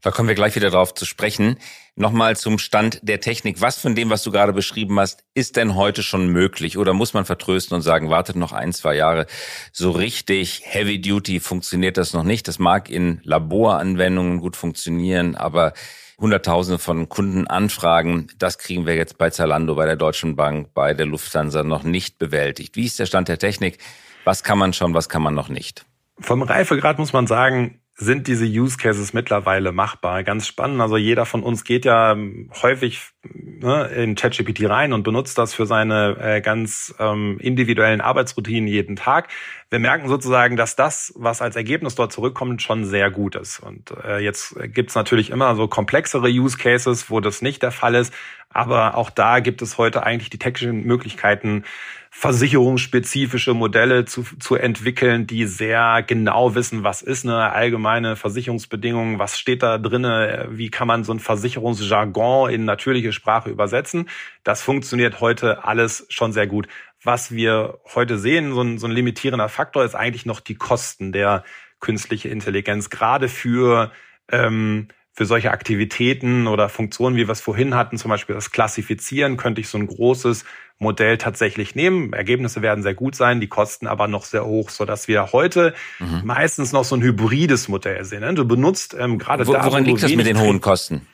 Da 0.00 0.12
kommen 0.12 0.28
wir 0.28 0.36
gleich 0.36 0.54
wieder 0.54 0.70
drauf 0.70 0.94
zu 0.94 1.04
sprechen. 1.04 1.58
Nochmal 1.96 2.36
zum 2.36 2.58
Stand 2.58 3.00
der 3.02 3.20
Technik. 3.20 3.60
Was 3.60 3.78
von 3.78 3.96
dem, 3.96 4.10
was 4.10 4.22
du 4.22 4.30
gerade 4.30 4.52
beschrieben 4.52 5.00
hast, 5.00 5.24
ist 5.34 5.56
denn 5.56 5.74
heute 5.74 6.04
schon 6.04 6.28
möglich? 6.28 6.78
Oder 6.78 6.92
muss 6.92 7.14
man 7.14 7.24
vertrösten 7.24 7.74
und 7.74 7.82
sagen, 7.82 8.08
wartet 8.08 8.36
noch 8.36 8.52
ein, 8.52 8.72
zwei 8.72 8.94
Jahre? 8.94 9.26
So 9.72 9.90
richtig 9.90 10.62
Heavy 10.64 11.00
Duty 11.00 11.40
funktioniert 11.40 11.96
das 11.96 12.12
noch 12.12 12.22
nicht. 12.22 12.46
Das 12.46 12.60
mag 12.60 12.88
in 12.88 13.20
Laboranwendungen 13.24 14.38
gut 14.38 14.56
funktionieren, 14.56 15.34
aber 15.34 15.72
Hunderttausende 16.20 16.78
von 16.78 17.08
Kundenanfragen, 17.08 18.28
das 18.38 18.58
kriegen 18.58 18.86
wir 18.86 18.94
jetzt 18.94 19.18
bei 19.18 19.30
Zalando, 19.30 19.76
bei 19.76 19.86
der 19.86 19.96
Deutschen 19.96 20.34
Bank, 20.34 20.74
bei 20.74 20.94
der 20.94 21.06
Lufthansa 21.06 21.62
noch 21.62 21.84
nicht 21.84 22.18
bewältigt. 22.18 22.76
Wie 22.76 22.84
ist 22.84 22.98
der 22.98 23.06
Stand 23.06 23.28
der 23.28 23.38
Technik? 23.38 23.78
Was 24.24 24.42
kann 24.42 24.58
man 24.58 24.72
schon, 24.72 24.94
was 24.94 25.08
kann 25.08 25.22
man 25.22 25.34
noch 25.34 25.48
nicht? 25.48 25.84
Vom 26.20 26.42
Reifegrad 26.42 26.98
muss 26.98 27.12
man 27.12 27.28
sagen, 27.28 27.77
sind 28.00 28.28
diese 28.28 28.44
Use 28.44 28.76
Cases 28.78 29.12
mittlerweile 29.12 29.72
machbar. 29.72 30.22
Ganz 30.22 30.46
spannend. 30.46 30.80
Also 30.80 30.96
jeder 30.96 31.26
von 31.26 31.42
uns 31.42 31.64
geht 31.64 31.84
ja 31.84 32.16
häufig 32.62 33.00
ne, 33.24 33.86
in 33.88 34.14
ChatGPT 34.14 34.68
rein 34.68 34.92
und 34.92 35.02
benutzt 35.02 35.36
das 35.36 35.52
für 35.52 35.66
seine 35.66 36.16
äh, 36.20 36.40
ganz 36.40 36.94
ähm, 37.00 37.38
individuellen 37.40 38.00
Arbeitsroutinen 38.00 38.68
jeden 38.68 38.94
Tag. 38.94 39.28
Wir 39.68 39.80
merken 39.80 40.08
sozusagen, 40.08 40.56
dass 40.56 40.76
das, 40.76 41.12
was 41.16 41.42
als 41.42 41.56
Ergebnis 41.56 41.96
dort 41.96 42.12
zurückkommt, 42.12 42.62
schon 42.62 42.84
sehr 42.84 43.10
gut 43.10 43.34
ist. 43.34 43.58
Und 43.58 43.92
äh, 44.04 44.20
jetzt 44.20 44.54
gibt's 44.72 44.94
natürlich 44.94 45.30
immer 45.30 45.56
so 45.56 45.66
komplexere 45.66 46.28
Use 46.28 46.56
Cases, 46.56 47.10
wo 47.10 47.18
das 47.18 47.42
nicht 47.42 47.64
der 47.64 47.72
Fall 47.72 47.96
ist. 47.96 48.14
Aber 48.48 48.96
auch 48.96 49.10
da 49.10 49.40
gibt 49.40 49.60
es 49.60 49.76
heute 49.76 50.04
eigentlich 50.04 50.30
die 50.30 50.38
technischen 50.38 50.84
Möglichkeiten, 50.84 51.64
versicherungsspezifische 52.10 53.54
Modelle 53.54 54.04
zu, 54.04 54.24
zu 54.38 54.54
entwickeln, 54.54 55.26
die 55.26 55.46
sehr 55.46 56.02
genau 56.06 56.54
wissen, 56.54 56.82
was 56.82 57.02
ist 57.02 57.24
eine 57.24 57.52
allgemeine 57.52 58.16
Versicherungsbedingung, 58.16 59.18
was 59.18 59.38
steht 59.38 59.62
da 59.62 59.78
drinne, 59.78 60.48
wie 60.50 60.70
kann 60.70 60.88
man 60.88 61.04
so 61.04 61.12
ein 61.12 61.20
Versicherungsjargon 61.20 62.50
in 62.50 62.64
natürliche 62.64 63.12
Sprache 63.12 63.50
übersetzen. 63.50 64.08
Das 64.44 64.62
funktioniert 64.62 65.20
heute 65.20 65.64
alles 65.64 66.06
schon 66.08 66.32
sehr 66.32 66.46
gut. 66.46 66.68
Was 67.02 67.30
wir 67.30 67.78
heute 67.94 68.18
sehen, 68.18 68.52
so 68.52 68.62
ein, 68.62 68.78
so 68.78 68.86
ein 68.86 68.92
limitierender 68.92 69.48
Faktor 69.48 69.84
ist 69.84 69.94
eigentlich 69.94 70.26
noch 70.26 70.40
die 70.40 70.56
Kosten 70.56 71.12
der 71.12 71.44
künstliche 71.80 72.28
Intelligenz, 72.28 72.90
gerade 72.90 73.28
für 73.28 73.92
ähm, 74.30 74.88
für 75.18 75.26
solche 75.26 75.50
Aktivitäten 75.50 76.46
oder 76.46 76.68
Funktionen, 76.68 77.16
wie 77.16 77.26
wir 77.26 77.32
es 77.32 77.40
vorhin 77.40 77.74
hatten, 77.74 77.98
zum 77.98 78.08
Beispiel 78.08 78.36
das 78.36 78.52
Klassifizieren, 78.52 79.36
könnte 79.36 79.60
ich 79.60 79.68
so 79.68 79.76
ein 79.76 79.88
großes 79.88 80.44
Modell 80.78 81.18
tatsächlich 81.18 81.74
nehmen. 81.74 82.12
Ergebnisse 82.12 82.62
werden 82.62 82.84
sehr 82.84 82.94
gut 82.94 83.16
sein, 83.16 83.40
die 83.40 83.48
Kosten 83.48 83.88
aber 83.88 84.06
noch 84.06 84.24
sehr 84.24 84.44
hoch, 84.44 84.70
so 84.70 84.84
dass 84.84 85.08
wir 85.08 85.32
heute 85.32 85.74
mhm. 85.98 86.20
meistens 86.22 86.70
noch 86.70 86.84
so 86.84 86.94
ein 86.94 87.02
hybrides 87.02 87.66
Modell 87.66 88.04
sehen. 88.04 88.20
Ne? 88.20 88.32
Du 88.34 88.46
benutzt 88.46 88.94
ähm, 88.96 89.18
gerade 89.18 89.44
wo, 89.48 89.54
da, 89.54 89.64
woran 89.64 89.84
liegt 89.84 90.04
das 90.04 90.14
mit 90.14 90.24
den 90.24 90.38
hohen 90.38 90.60
Kosten? 90.60 91.04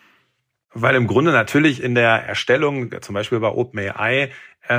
Weil 0.74 0.96
im 0.96 1.06
Grunde 1.06 1.32
natürlich 1.32 1.82
in 1.82 1.94
der 1.94 2.10
Erstellung, 2.10 2.90
zum 3.00 3.14
Beispiel 3.14 3.40
bei 3.40 3.48
OpenAI, 3.48 4.32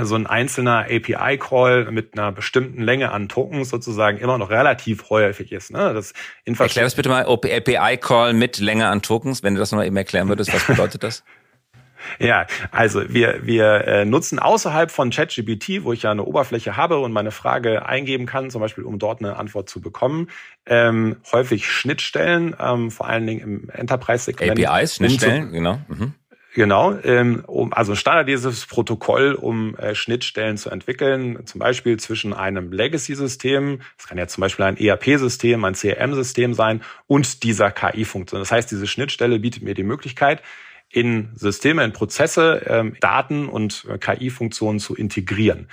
so 0.03 0.15
ein 0.15 0.25
einzelner 0.25 0.85
API-Call 0.89 1.91
mit 1.91 2.17
einer 2.17 2.31
bestimmten 2.31 2.81
Länge 2.81 3.11
an 3.11 3.29
Tokens 3.29 3.69
sozusagen 3.69 4.17
immer 4.17 4.37
noch 4.37 4.49
relativ 4.49 5.09
häufig 5.09 5.51
ist. 5.51 5.71
Ne? 5.71 5.93
Das 5.93 6.13
Erklär 6.45 6.83
das 6.83 6.95
bitte 6.95 7.09
mal, 7.09 7.25
API-Call 7.25 8.33
mit 8.33 8.57
Länge 8.59 8.87
an 8.87 9.01
Tokens, 9.01 9.43
wenn 9.43 9.55
du 9.55 9.59
das 9.59 9.71
nochmal 9.71 9.85
eben 9.85 9.97
erklären 9.97 10.27
würdest, 10.27 10.53
was 10.53 10.65
bedeutet 10.65 11.03
das? 11.03 11.23
Ja, 12.19 12.45
also 12.71 13.13
wir, 13.13 13.45
wir 13.45 13.87
äh, 13.87 14.05
nutzen 14.05 14.39
außerhalb 14.39 14.91
von 14.91 15.09
ChatGPT, 15.09 15.83
wo 15.83 15.93
ich 15.93 16.03
ja 16.03 16.11
eine 16.11 16.23
Oberfläche 16.23 16.77
habe 16.77 16.99
und 16.99 17.11
meine 17.11 17.31
Frage 17.31 17.85
eingeben 17.85 18.25
kann, 18.25 18.51
zum 18.51 18.61
Beispiel 18.61 18.83
um 18.83 18.99
dort 18.99 19.19
eine 19.19 19.37
Antwort 19.37 19.69
zu 19.69 19.81
bekommen, 19.81 20.29
ähm, 20.65 21.17
häufig 21.31 21.67
Schnittstellen, 21.67 22.55
ähm, 22.59 22.91
vor 22.91 23.07
allen 23.07 23.25
Dingen 23.25 23.41
im 23.41 23.69
Enterprise-Segment. 23.69 24.65
APIs, 24.65 24.95
Schnittstellen, 24.95 25.43
um 25.43 25.49
zu, 25.49 25.53
genau. 25.53 25.79
Mhm. 25.87 26.13
Genau, 26.55 26.97
ähm, 27.03 27.43
um, 27.47 27.73
also 27.73 27.95
standardisiertes 27.95 28.65
Protokoll, 28.65 29.33
um 29.33 29.75
äh, 29.75 29.93
Schnittstellen 29.93 30.55
zu 30.55 30.69
entwickeln, 30.69 31.45
zum 31.45 31.59
Beispiel 31.59 31.99
zwischen 31.99 32.33
einem 32.33 32.71
Legacy-System, 32.71 33.81
das 33.97 34.07
kann 34.07 34.17
ja 34.17 34.25
zum 34.27 34.39
Beispiel 34.39 34.63
ein 34.63 34.77
ERP-System, 34.77 35.65
ein 35.65 35.73
CRM-System 35.73 36.53
sein, 36.53 36.81
und 37.07 37.43
dieser 37.43 37.71
KI-Funktion. 37.71 38.39
Das 38.39 38.53
heißt, 38.53 38.71
diese 38.71 38.87
Schnittstelle 38.87 39.39
bietet 39.39 39.63
mir 39.63 39.73
die 39.73 39.83
Möglichkeit, 39.83 40.41
in 40.89 41.31
Systeme, 41.35 41.83
in 41.83 41.91
Prozesse 41.91 42.63
ähm, 42.67 42.95
Daten 43.01 43.49
und 43.49 43.85
äh, 43.89 43.97
KI-Funktionen 43.97 44.79
zu 44.79 44.95
integrieren. 44.95 45.67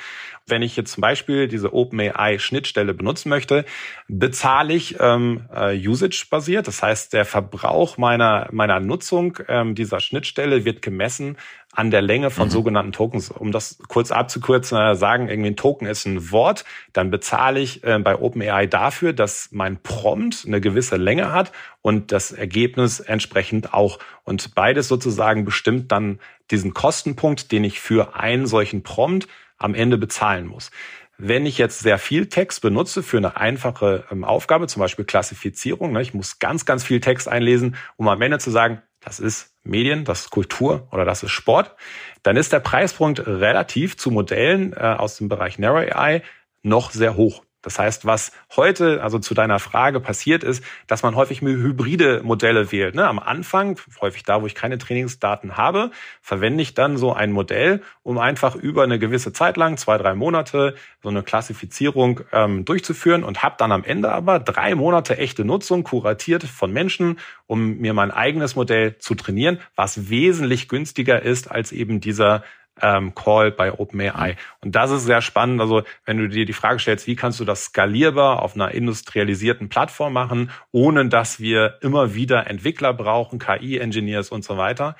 Wenn 0.53 0.61
ich 0.61 0.77
jetzt 0.77 0.93
zum 0.93 1.01
Beispiel 1.01 1.49
diese 1.49 1.73
OpenAI-Schnittstelle 1.73 2.93
benutzen 2.93 3.31
möchte, 3.31 3.65
bezahle 4.07 4.75
ich 4.75 4.97
ähm, 5.01 5.47
äh, 5.51 5.75
Usage-basiert. 5.89 6.69
Das 6.69 6.83
heißt, 6.83 7.15
der 7.15 7.25
Verbrauch 7.25 7.97
meiner, 7.97 8.51
meiner 8.53 8.79
Nutzung 8.79 9.39
ähm, 9.49 9.75
dieser 9.75 10.01
Schnittstelle 10.01 10.67
wird 10.67 10.83
gemessen 10.83 11.39
an 11.75 11.91
der 11.91 12.03
Länge 12.03 12.29
von 12.29 12.49
mhm. 12.49 12.51
sogenannten 12.51 12.93
Tokens. 12.93 13.31
Um 13.31 13.51
das 13.51 13.79
kurz 13.89 14.11
abzukürzen, 14.11 14.77
äh, 14.77 14.95
sagen, 14.95 15.31
irgendwie 15.31 15.53
ein 15.53 15.57
Token 15.57 15.87
ist 15.87 16.05
ein 16.05 16.31
Wort, 16.31 16.67
dann 16.93 17.11
bezahle 17.11 17.61
ich 17.61 17.83
äh, 17.83 17.99
bei 17.99 18.19
OpenAI 18.19 18.67
dafür, 18.67 19.15
dass 19.15 19.49
mein 19.53 19.83
Prompt 19.83 20.45
eine 20.47 20.61
gewisse 20.61 20.97
Länge 20.97 21.33
hat 21.33 21.51
und 21.81 22.13
das 22.13 22.31
Ergebnis 22.31 23.01
entsprechend 23.01 23.73
auch. 23.73 23.99
Und 24.25 24.55
beides 24.55 24.89
sozusagen 24.89 25.47
bestimmt 25.47 25.91
dann 25.93 26.19
diesen 26.51 26.75
Kostenpunkt, 26.75 27.51
den 27.53 27.65
ich 27.65 27.81
für 27.81 28.17
einen 28.17 28.47
solchen 28.47 28.83
Prompt 28.83 29.27
am 29.63 29.75
Ende 29.75 29.99
bezahlen 29.99 30.47
muss. 30.47 30.71
Wenn 31.19 31.47
ich 31.47 31.59
jetzt 31.59 31.81
sehr 31.81 31.99
viel 31.99 32.27
Text 32.27 32.63
benutze 32.63 33.03
für 33.03 33.19
eine 33.19 33.37
einfache 33.37 34.05
ähm, 34.11 34.25
Aufgabe, 34.25 34.67
zum 34.67 34.81
Beispiel 34.81 35.05
Klassifizierung, 35.05 35.93
ne, 35.93 36.03
ich 36.03 36.15
muss 36.15 36.39
ganz, 36.39 36.65
ganz 36.65 36.85
viel 36.85 37.01
Text 37.01 37.29
einlesen, 37.29 37.77
um 37.97 38.09
am 38.09 38.21
Ende 38.23 38.39
zu 38.39 38.51
sagen, 38.51 38.83
das 39.01 39.21
ist 39.21 39.55
Medien, 39.63 40.05
das 40.05 40.23
ist 40.23 40.31
Kultur 40.31 40.89
oder 40.91 41.05
das 41.05 41.23
ist 41.23 41.31
Sport, 41.31 41.77
dann 42.23 42.37
ist 42.37 42.53
der 42.53 42.61
Preispunkt 42.61 43.27
relativ 43.27 43.97
zu 43.97 44.11
Modellen 44.11 44.73
äh, 44.73 44.77
aus 44.77 45.17
dem 45.17 45.29
Bereich 45.29 45.59
Narrow 45.59 45.93
AI 45.93 46.23
noch 46.63 46.91
sehr 46.91 47.17
hoch. 47.17 47.45
Das 47.63 47.79
heißt, 47.79 48.05
was 48.05 48.33
heute, 48.57 49.03
also 49.03 49.19
zu 49.19 49.35
deiner 49.35 49.59
Frage 49.61 50.01
passiert 50.01 50.45
ist, 50.45 50.63
dass 50.89 51.03
man 51.03 51.15
häufig 51.15 51.41
hybride 51.41 52.21
Modelle 52.25 52.73
wählt. 52.73 52.95
Ne? 52.95 53.07
Am 53.07 53.19
Anfang, 53.19 53.79
häufig 54.01 54.25
da, 54.25 54.43
wo 54.43 54.47
ich 54.47 54.55
keine 54.55 54.79
Trainingsdaten 54.79 55.57
habe, 55.57 55.93
verwende 56.21 56.63
ich 56.63 56.75
dann 56.75 56.97
so 56.97 57.13
ein 57.13 57.33
Modell, 57.33 57.83
um 58.03 58.19
einfach 58.19 58.57
über 58.57 58.83
eine 58.83 58.99
gewisse 58.99 59.33
Zeit 59.33 59.57
lang, 59.57 59.77
zwei, 59.77 59.97
drei 59.97 60.15
Monate, 60.15 60.75
so 61.03 61.09
eine 61.09 61.23
Klassifizierung 61.23 62.21
ähm, 62.33 62.65
durchzuführen 62.65 63.25
und 63.25 63.43
habe 63.43 63.55
dann 63.59 63.73
am 63.73 63.85
Ende 63.85 64.11
aber 64.11 64.41
drei 64.41 64.75
Monate 64.75 65.17
echte 65.17 65.45
Nutzung 65.45 65.85
kuratiert 65.85 66.43
von 66.43 66.73
Menschen, 66.73 67.19
um 67.47 67.79
mir 67.79 67.95
mein 67.95 68.11
eigenes 68.11 68.57
Modell 68.57 68.99
zu 68.99 69.15
trainieren, 69.15 69.59
was 69.77 70.11
wesentlich 70.11 70.69
günstiger 70.69 71.23
ist 71.23 71.51
als 71.51 71.71
eben 71.71 72.01
dieser 72.01 72.43
ähm, 72.81 73.15
Call 73.15 73.51
bei 73.51 73.73
OpenAI. 73.73 74.37
Und 74.61 74.75
das 74.75 74.91
ist 74.91 75.05
sehr 75.05 75.23
spannend. 75.23 75.61
Also 75.61 75.83
wenn 76.05 76.19
du 76.19 76.29
dir 76.29 76.47
die 76.47 76.53
Frage 76.53 76.79
stellst, 76.79 77.07
wie 77.07 77.17
kannst 77.17 77.41
du 77.41 77.45
das 77.45 77.65
skalierbar 77.65 78.43
auf 78.43 78.55
einer 78.55 78.73
industrialisierten 78.73 79.69
Plattform 79.69 80.13
machen, 80.13 80.51
ohne 80.71 81.09
dass 81.09 81.41
wir 81.41 81.79
immer 81.83 82.15
wieder 82.15 82.49
Entwickler 82.49 82.95
brauchen, 82.95 83.39
KI-Engineers 83.39 84.31
und 84.31 84.45
so 84.45 84.57
weiter, 84.57 84.97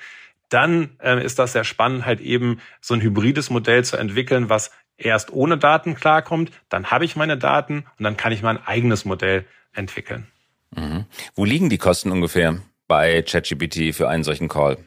dann 0.49 0.91
äh, 0.99 1.23
ist 1.23 1.39
das 1.39 1.53
sehr 1.53 1.63
spannend, 1.63 2.05
halt 2.05 2.21
eben 2.21 2.59
so 2.79 2.93
ein 2.93 3.01
hybrides 3.01 3.49
Modell 3.49 3.83
zu 3.83 3.97
entwickeln, 3.97 4.49
was 4.49 4.71
erst 4.97 5.33
ohne 5.33 5.57
Daten 5.57 5.95
klarkommt, 5.95 6.51
dann 6.69 6.91
habe 6.91 7.05
ich 7.05 7.15
meine 7.15 7.37
Daten 7.37 7.85
und 7.97 8.03
dann 8.03 8.17
kann 8.17 8.31
ich 8.31 8.43
mein 8.43 8.63
eigenes 8.63 9.05
Modell 9.05 9.45
entwickeln. 9.73 10.27
Mhm. 10.75 11.05
Wo 11.33 11.45
liegen 11.45 11.69
die 11.69 11.79
Kosten 11.79 12.11
ungefähr? 12.11 12.59
bei 12.87 13.23
ChatGPT 13.23 13.95
für 13.95 14.07
einen 14.07 14.23
solchen 14.23 14.47
Call? 14.47 14.77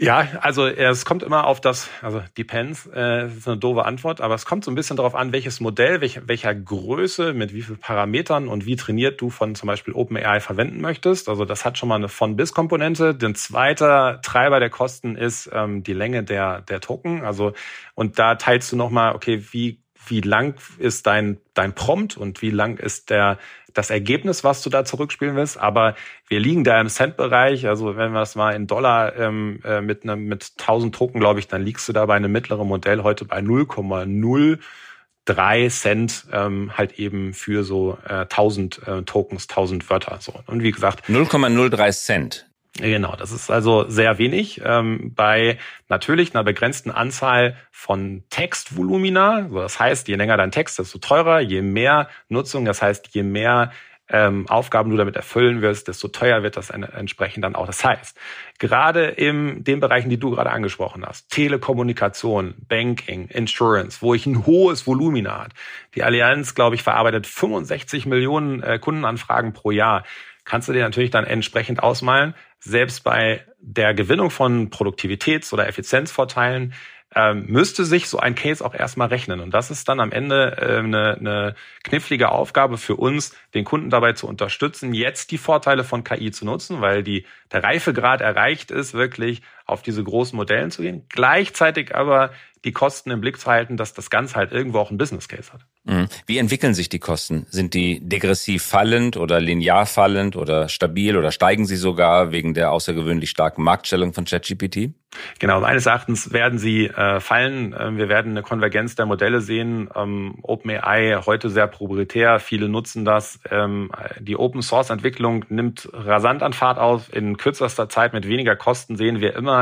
Ja, 0.00 0.28
also 0.42 0.64
es 0.68 1.04
kommt 1.04 1.24
immer 1.24 1.44
auf 1.44 1.60
das, 1.60 1.90
also 2.02 2.22
depends, 2.36 2.88
äh, 2.94 3.26
ist 3.26 3.48
eine 3.48 3.56
doofe 3.56 3.84
Antwort, 3.84 4.20
aber 4.20 4.36
es 4.36 4.46
kommt 4.46 4.64
so 4.64 4.70
ein 4.70 4.76
bisschen 4.76 4.96
darauf 4.96 5.16
an, 5.16 5.32
welches 5.32 5.58
Modell, 5.58 6.00
welch, 6.00 6.20
welcher 6.28 6.54
Größe, 6.54 7.34
mit 7.34 7.52
wie 7.52 7.62
vielen 7.62 7.80
Parametern 7.80 8.46
und 8.46 8.64
wie 8.64 8.76
trainiert 8.76 9.20
du 9.20 9.28
von 9.28 9.56
zum 9.56 9.66
Beispiel 9.66 9.94
OpenAI 9.94 10.38
verwenden 10.38 10.80
möchtest. 10.80 11.28
Also 11.28 11.44
das 11.44 11.64
hat 11.64 11.78
schon 11.78 11.88
mal 11.88 11.96
eine 11.96 12.08
von-bis-Komponente. 12.08 13.12
Der 13.16 13.34
zweite 13.34 14.20
Treiber 14.22 14.60
der 14.60 14.70
Kosten 14.70 15.16
ist 15.16 15.50
ähm, 15.52 15.82
die 15.82 15.94
Länge 15.94 16.22
der, 16.22 16.60
der 16.60 16.80
Token. 16.80 17.24
Also 17.24 17.54
und 17.96 18.20
da 18.20 18.36
teilst 18.36 18.70
du 18.70 18.76
nochmal, 18.76 19.16
okay, 19.16 19.42
wie 19.50 19.82
wie 20.06 20.20
lang 20.20 20.54
ist 20.78 21.06
dein, 21.06 21.38
dein 21.54 21.74
Prompt 21.74 22.16
und 22.16 22.40
wie 22.42 22.50
lang 22.50 22.78
ist 22.78 23.10
der, 23.10 23.38
das 23.78 23.90
Ergebnis, 23.90 24.44
was 24.44 24.62
du 24.62 24.70
da 24.70 24.84
zurückspielen 24.84 25.36
willst. 25.36 25.58
Aber 25.58 25.94
wir 26.26 26.40
liegen 26.40 26.64
da 26.64 26.80
im 26.80 26.88
Cent-Bereich. 26.88 27.68
Also 27.68 27.96
wenn 27.96 28.12
wir 28.12 28.18
das 28.18 28.34
mal 28.34 28.50
in 28.50 28.66
Dollar 28.66 29.14
ähm, 29.16 29.60
äh, 29.64 29.80
mit, 29.80 30.02
einem, 30.02 30.24
mit 30.24 30.54
1000 30.58 30.92
Token, 30.94 31.20
glaube 31.20 31.38
ich, 31.38 31.46
dann 31.46 31.62
liegst 31.62 31.88
du 31.88 31.92
da 31.92 32.04
bei 32.06 32.16
einem 32.16 32.32
mittleren 32.32 32.66
Modell 32.66 33.04
heute 33.04 33.24
bei 33.24 33.38
0,03 33.38 35.70
Cent 35.70 36.26
ähm, 36.32 36.72
halt 36.76 36.98
eben 36.98 37.34
für 37.34 37.62
so 37.62 37.98
äh, 38.04 38.22
1000 38.22 38.80
äh, 38.86 39.02
Tokens, 39.02 39.48
1000 39.48 39.88
Wörter. 39.88 40.18
So. 40.20 40.34
Und 40.46 40.62
wie 40.62 40.72
gesagt. 40.72 41.08
0,03 41.08 41.92
Cent. 41.92 42.47
Genau, 42.76 43.16
das 43.16 43.32
ist 43.32 43.50
also 43.50 43.88
sehr 43.88 44.18
wenig. 44.18 44.60
Ähm, 44.64 45.12
bei 45.14 45.58
natürlich 45.88 46.34
einer 46.34 46.44
begrenzten 46.44 46.90
Anzahl 46.90 47.56
von 47.72 48.22
Textvolumina, 48.30 49.36
also 49.36 49.60
das 49.60 49.80
heißt, 49.80 50.06
je 50.06 50.14
länger 50.14 50.36
dein 50.36 50.52
Text, 50.52 50.78
desto 50.78 50.98
teurer, 50.98 51.40
je 51.40 51.62
mehr 51.62 52.08
Nutzung, 52.28 52.64
das 52.64 52.80
heißt, 52.80 53.08
je 53.14 53.24
mehr 53.24 53.72
ähm, 54.10 54.48
Aufgaben 54.48 54.90
du 54.90 54.96
damit 54.96 55.16
erfüllen 55.16 55.60
wirst, 55.60 55.88
desto 55.88 56.08
teuer 56.08 56.42
wird 56.42 56.56
das 56.56 56.70
entsprechend 56.70 57.44
dann 57.44 57.54
auch. 57.54 57.66
Das 57.66 57.84
heißt, 57.84 58.16
gerade 58.58 59.06
in 59.06 59.64
den 59.64 59.80
Bereichen, 59.80 60.08
die 60.08 60.18
du 60.18 60.30
gerade 60.30 60.50
angesprochen 60.50 61.04
hast, 61.04 61.30
Telekommunikation, 61.30 62.54
Banking, 62.68 63.28
Insurance, 63.28 63.98
wo 64.00 64.14
ich 64.14 64.24
ein 64.24 64.46
hohes 64.46 64.86
Volumina 64.86 65.40
hat. 65.44 65.52
Die 65.94 66.02
Allianz, 66.02 66.54
glaube 66.54 66.76
ich, 66.76 66.82
verarbeitet 66.82 67.26
65 67.26 68.06
Millionen 68.06 68.62
äh, 68.62 68.78
Kundenanfragen 68.78 69.52
pro 69.52 69.70
Jahr 69.70 70.04
kannst 70.48 70.66
du 70.66 70.72
dir 70.72 70.82
natürlich 70.82 71.10
dann 71.10 71.26
entsprechend 71.26 71.82
ausmalen. 71.82 72.34
Selbst 72.60 73.04
bei 73.04 73.44
der 73.60 73.94
Gewinnung 73.94 74.30
von 74.30 74.70
Produktivitäts- 74.70 75.52
oder 75.52 75.68
Effizienzvorteilen 75.68 76.74
ähm, 77.14 77.46
müsste 77.46 77.84
sich 77.84 78.08
so 78.08 78.18
ein 78.18 78.34
Case 78.34 78.64
auch 78.64 78.74
erstmal 78.74 79.08
rechnen. 79.08 79.40
Und 79.40 79.52
das 79.54 79.70
ist 79.70 79.88
dann 79.88 80.00
am 80.00 80.12
Ende 80.12 80.56
äh, 80.58 80.78
eine, 80.78 81.14
eine 81.14 81.54
knifflige 81.82 82.30
Aufgabe 82.30 82.76
für 82.76 82.96
uns, 82.96 83.34
den 83.54 83.64
Kunden 83.64 83.90
dabei 83.90 84.12
zu 84.12 84.26
unterstützen, 84.26 84.92
jetzt 84.92 85.30
die 85.30 85.38
Vorteile 85.38 85.84
von 85.84 86.04
KI 86.04 86.30
zu 86.30 86.44
nutzen, 86.44 86.80
weil 86.80 87.02
die, 87.02 87.24
der 87.50 87.64
Reifegrad 87.64 88.20
erreicht 88.20 88.70
ist, 88.70 88.92
wirklich 88.92 89.42
auf 89.68 89.82
diese 89.82 90.02
großen 90.02 90.36
Modellen 90.36 90.70
zu 90.70 90.82
gehen. 90.82 91.04
Gleichzeitig 91.08 91.94
aber 91.94 92.30
die 92.64 92.72
Kosten 92.72 93.10
im 93.10 93.20
Blick 93.20 93.38
zu 93.38 93.50
halten, 93.50 93.76
dass 93.76 93.94
das 93.94 94.10
Ganze 94.10 94.34
halt 94.34 94.52
irgendwo 94.52 94.78
auch 94.78 94.90
ein 94.90 94.98
Business 94.98 95.28
Case 95.28 95.52
hat. 95.52 95.60
Mhm. 95.84 96.08
Wie 96.26 96.38
entwickeln 96.38 96.74
sich 96.74 96.88
die 96.88 96.98
Kosten? 96.98 97.46
Sind 97.48 97.74
die 97.74 98.00
degressiv 98.00 98.62
fallend 98.64 99.16
oder 99.16 99.40
linear 99.40 99.86
fallend 99.86 100.36
oder 100.36 100.68
stabil 100.68 101.16
oder 101.16 101.32
steigen 101.32 101.66
sie 101.66 101.76
sogar 101.76 102.32
wegen 102.32 102.54
der 102.54 102.72
außergewöhnlich 102.72 103.30
starken 103.30 103.62
Marktstellung 103.62 104.12
von 104.12 104.24
ChatGPT? 104.24 104.90
Genau, 105.38 105.60
meines 105.60 105.86
Erachtens 105.86 106.32
werden 106.32 106.58
sie 106.58 106.86
äh, 106.86 107.20
fallen. 107.20 107.74
Ähm, 107.78 107.96
wir 107.96 108.08
werden 108.08 108.32
eine 108.32 108.42
Konvergenz 108.42 108.94
der 108.94 109.06
Modelle 109.06 109.40
sehen. 109.40 109.88
Ähm, 109.94 110.38
OpenAI 110.42 111.22
heute 111.24 111.48
sehr 111.48 111.66
proprietär, 111.66 112.40
viele 112.40 112.68
nutzen 112.68 113.04
das. 113.06 113.40
Ähm, 113.50 113.90
die 114.20 114.36
Open 114.36 114.60
Source 114.60 114.90
Entwicklung 114.90 115.46
nimmt 115.48 115.88
rasant 115.92 116.42
an 116.42 116.52
Fahrt 116.52 116.78
auf. 116.78 117.12
In 117.14 117.38
kürzester 117.38 117.88
Zeit 117.88 118.12
mit 118.12 118.28
weniger 118.28 118.54
Kosten 118.54 118.96
sehen 118.96 119.20
wir 119.20 119.34
immer 119.34 119.57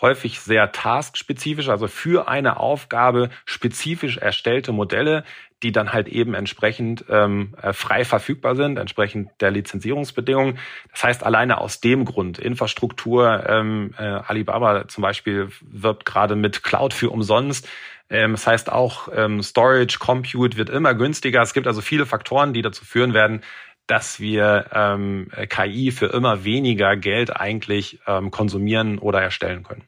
häufig 0.00 0.40
sehr 0.40 0.72
taskspezifisch, 0.72 1.68
also 1.68 1.88
für 1.88 2.28
eine 2.28 2.58
Aufgabe 2.58 3.30
spezifisch 3.46 4.18
erstellte 4.18 4.72
Modelle, 4.72 5.24
die 5.62 5.72
dann 5.72 5.92
halt 5.92 6.08
eben 6.08 6.34
entsprechend 6.34 7.06
ähm, 7.08 7.54
äh, 7.62 7.72
frei 7.72 8.04
verfügbar 8.04 8.56
sind, 8.56 8.78
entsprechend 8.78 9.30
der 9.40 9.50
Lizenzierungsbedingungen. 9.50 10.58
Das 10.92 11.04
heißt, 11.04 11.24
alleine 11.24 11.58
aus 11.58 11.80
dem 11.80 12.04
Grund, 12.04 12.38
Infrastruktur, 12.38 13.44
ähm, 13.48 13.94
äh, 13.98 14.02
Alibaba 14.02 14.86
zum 14.86 15.00
Beispiel 15.00 15.48
wirbt 15.62 16.04
gerade 16.04 16.36
mit 16.36 16.62
Cloud 16.62 16.92
für 16.92 17.08
umsonst. 17.10 17.66
Ähm, 18.10 18.32
das 18.32 18.46
heißt 18.46 18.70
auch 18.70 19.08
ähm, 19.14 19.42
Storage, 19.42 19.98
Compute 19.98 20.58
wird 20.58 20.68
immer 20.68 20.94
günstiger. 20.94 21.40
Es 21.40 21.54
gibt 21.54 21.66
also 21.66 21.80
viele 21.80 22.04
Faktoren, 22.04 22.52
die 22.52 22.60
dazu 22.62 22.84
führen 22.84 23.14
werden, 23.14 23.42
dass 23.86 24.20
wir 24.20 24.66
ähm, 24.72 25.28
KI 25.48 25.92
für 25.92 26.06
immer 26.06 26.44
weniger 26.44 26.96
Geld 26.96 27.34
eigentlich 27.34 28.00
ähm, 28.06 28.30
konsumieren 28.30 28.98
oder 28.98 29.22
erstellen 29.22 29.62
können. 29.62 29.84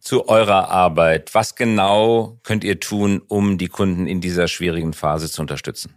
Zu 0.00 0.28
eurer 0.28 0.70
Arbeit. 0.70 1.34
Was 1.34 1.54
genau 1.54 2.38
könnt 2.42 2.64
ihr 2.64 2.80
tun, 2.80 3.22
um 3.28 3.58
die 3.58 3.68
Kunden 3.68 4.06
in 4.06 4.20
dieser 4.20 4.48
schwierigen 4.48 4.94
Phase 4.94 5.30
zu 5.30 5.42
unterstützen? 5.42 5.94